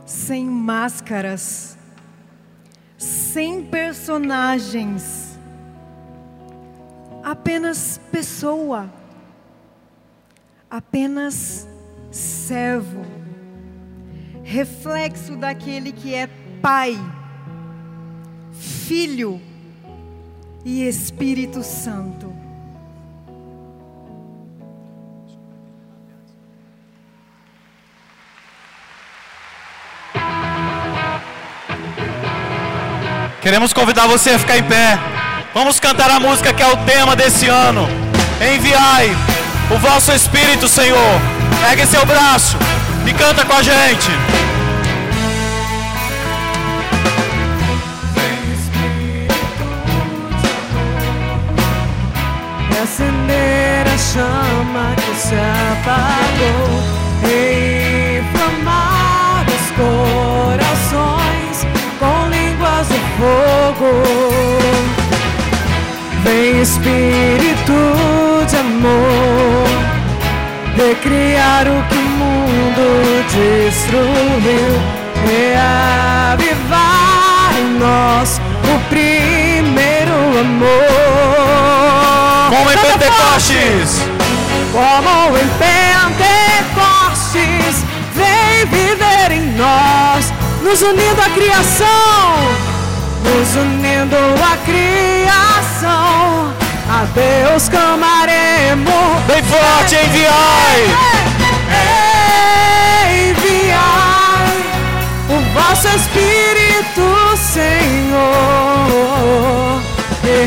[0.04, 1.78] sem máscaras,
[2.98, 5.23] sem personagens,
[8.44, 8.90] pessoa,
[10.70, 11.66] apenas
[12.12, 13.00] servo,
[14.42, 16.28] reflexo daquele que é
[16.60, 16.94] Pai,
[18.52, 19.40] Filho
[20.62, 22.34] e Espírito Santo.
[33.40, 34.98] Queremos convidar você a ficar em pé.
[35.54, 38.03] Vamos cantar a música que é o tema desse ano.
[38.52, 39.16] Enviai
[39.74, 41.20] o vosso Espírito, Senhor.
[41.66, 42.58] Pegue seu braço
[43.06, 44.10] e canta com a gente.
[52.82, 56.68] acender a chama que se apagou,
[58.20, 59.66] inflamar os
[60.52, 61.56] corações
[61.98, 63.90] com línguas de fogo.
[66.22, 68.23] Vem Espírito
[68.54, 69.66] de amor,
[70.76, 72.86] recriar o que o mundo
[73.28, 74.80] destruiu,
[75.26, 76.72] reavivar
[77.58, 80.68] em nós o primeiro amor.
[82.50, 84.02] Como em Pentecostes,
[84.72, 87.34] como em Pentecostes,
[88.14, 90.32] vem viver em nós,
[90.62, 92.36] nos unindo à criação,
[93.24, 96.23] nos unindo à criação.
[96.96, 99.24] A Deus clamaremos.
[99.26, 100.94] bem forte, enviai.
[103.30, 104.58] Enviai
[105.28, 108.22] o vosso Espírito, Senhor,
[110.22, 110.46] e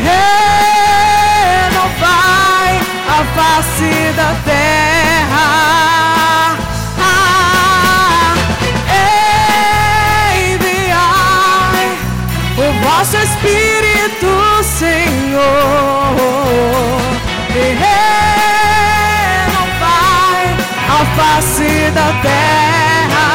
[1.68, 2.74] renovai
[3.10, 6.17] a face da terra.
[17.56, 17.64] E
[19.54, 20.46] renovai
[20.90, 23.28] a face da terra.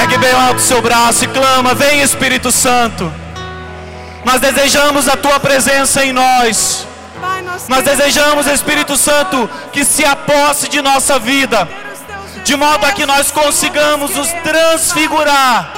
[0.00, 3.12] Pegue bem alto o seu braço e clama: Vem Espírito Santo.
[4.24, 6.86] Nós desejamos a tua presença em nós.
[7.68, 11.68] Nós desejamos, Espírito Santo, que se aposse de nossa vida,
[12.44, 15.72] de modo a que nós consigamos nos transfigurar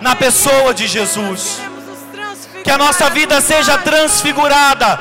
[0.00, 1.60] na pessoa de Jesus.
[2.64, 4.98] Que a nossa vida seja transfigurada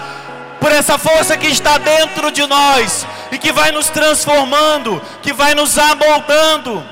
[0.59, 5.55] por essa força que está dentro de nós e que vai nos transformando, que vai
[5.55, 6.83] nos amoldando,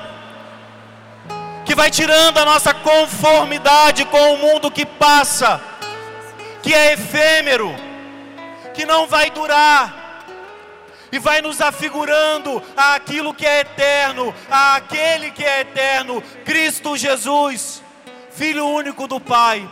[1.64, 5.60] que vai tirando a nossa conformidade com o mundo que passa,
[6.62, 7.74] que é efêmero,
[8.74, 10.24] que não vai durar,
[11.10, 17.82] e vai nos afigurando àquilo que é eterno, àquele que é eterno, Cristo Jesus,
[18.30, 19.68] Filho único do Pai.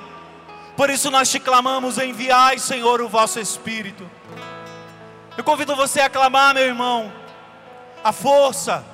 [0.77, 4.09] Por isso nós te clamamos, enviai, Senhor, o vosso Espírito.
[5.37, 7.11] Eu convido você a clamar, meu irmão,
[8.05, 8.85] a força,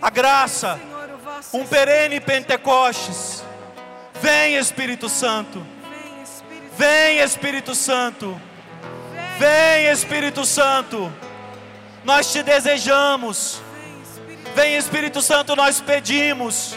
[0.00, 0.78] a graça,
[1.52, 3.42] um perene Pentecostes.
[4.20, 5.66] Vem, Espírito Santo.
[6.76, 8.38] Vem, Espírito Santo.
[9.38, 11.12] Vem, Espírito Santo.
[12.04, 13.60] Nós te desejamos.
[14.54, 16.76] Vem, Espírito Santo, nós pedimos.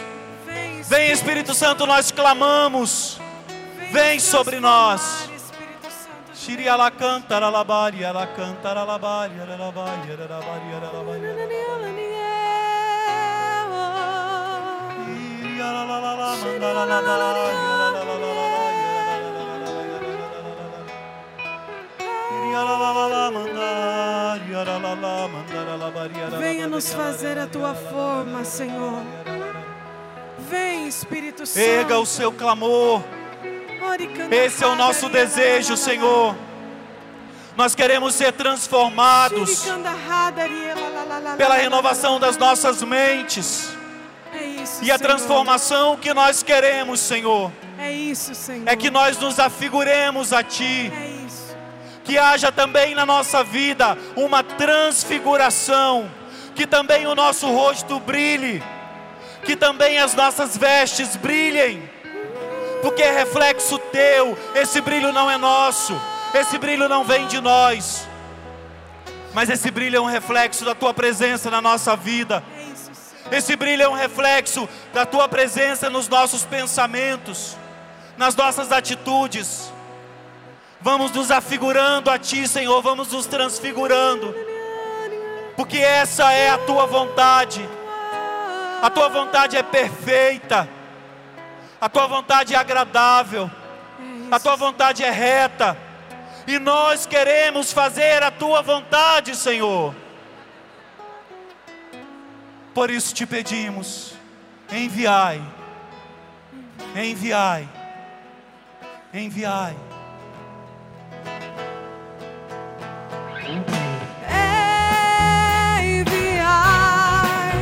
[0.88, 3.19] Vem, Espírito Santo, nós clamamos.
[3.92, 5.28] Vem sobre nós.
[6.34, 11.26] Shiri ala canta la labari, ala canta la labari, ala labari, ala labari, ala labari,
[11.26, 12.00] ala labari.
[15.38, 18.62] Shiri ala la la la, manda la labari, ala la la la la,
[19.14, 19.80] ala la la la,
[22.30, 26.66] Shiri ala la la la, mandari, ala la la, mandara la bari, ala la Venha
[26.66, 29.02] nos fazer a tua forma, Senhor.
[30.48, 31.66] Vem, Espírito Santo.
[31.68, 33.19] Erga o seu clamor.
[34.30, 36.36] Esse é o nosso desejo, Senhor.
[37.56, 39.90] Nós queremos ser transformados pela
[41.38, 43.70] la, la, renovação das nossas mentes.
[44.82, 47.52] E a transformação que nós queremos, Senhor,
[48.66, 50.92] É que nós nos afiguremos a Ti.
[52.04, 56.10] Que haja também na nossa vida uma transfiguração.
[56.54, 58.62] Que também o nosso rosto brilhe.
[59.44, 61.88] Que também as nossas vestes brilhem.
[62.82, 64.36] Porque é reflexo Teu.
[64.54, 65.94] Esse brilho não é nosso.
[66.32, 68.06] Esse brilho não vem de nós,
[69.34, 72.42] mas esse brilho é um reflexo da tua presença na nossa vida.
[73.32, 77.56] Esse brilho é um reflexo da tua presença nos nossos pensamentos,
[78.16, 79.72] nas nossas atitudes.
[80.80, 84.34] Vamos nos afigurando a Ti, Senhor, vamos nos transfigurando,
[85.56, 87.68] porque essa é a Tua vontade.
[88.80, 90.68] A Tua vontade é perfeita,
[91.80, 93.50] a Tua vontade é agradável,
[94.30, 95.76] a Tua vontade é reta,
[96.46, 99.94] e nós queremos fazer a Tua vontade, Senhor.
[102.74, 104.12] Por isso te pedimos,
[104.70, 105.42] enviai,
[106.94, 107.68] enviai,
[109.12, 109.76] enviai.
[115.82, 117.52] Enviai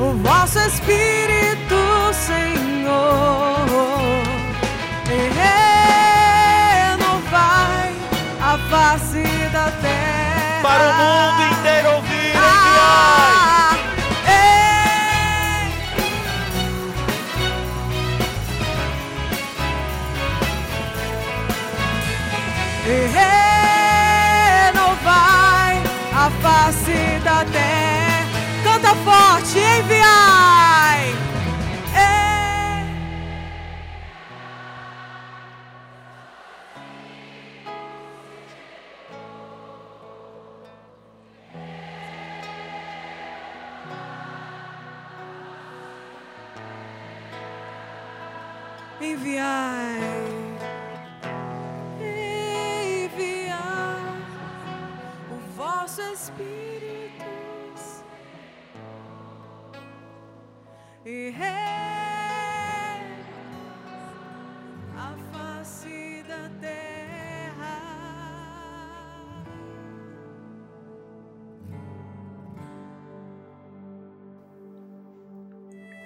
[0.00, 1.76] o vosso Espírito,
[2.12, 3.57] Senhor,
[8.88, 9.22] face
[9.52, 10.62] da terra.
[10.62, 12.32] Para o mundo inteiro ouvir.
[12.36, 13.76] Ah,
[14.26, 14.48] ei.
[22.86, 22.90] E
[26.14, 28.26] a face da terra.
[28.64, 30.27] Canta forte, enviai.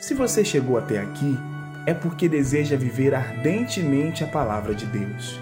[0.03, 1.38] Se você chegou até aqui,
[1.86, 5.40] é porque deseja viver ardentemente a palavra de Deus.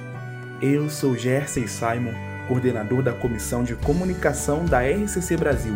[0.61, 2.13] Eu sou Jersey Simon,
[2.47, 5.73] coordenador da Comissão de Comunicação da RCC Brasil.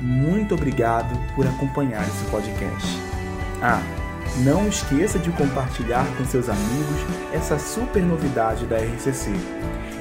[0.00, 2.98] Muito obrigado por acompanhar esse podcast.
[3.60, 3.82] Ah,
[4.42, 7.00] não esqueça de compartilhar com seus amigos
[7.30, 9.32] essa super novidade da RCC.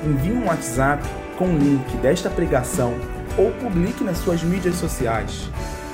[0.01, 1.03] Envie um WhatsApp
[1.38, 2.93] com o link desta pregação
[3.38, 5.49] ou publique nas suas mídias sociais.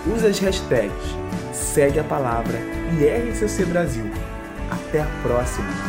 [0.06, 1.29] Use as hashtags
[1.60, 2.58] Segue a Palavra
[2.98, 4.06] e RCC Brasil.
[4.72, 5.89] Até a próxima!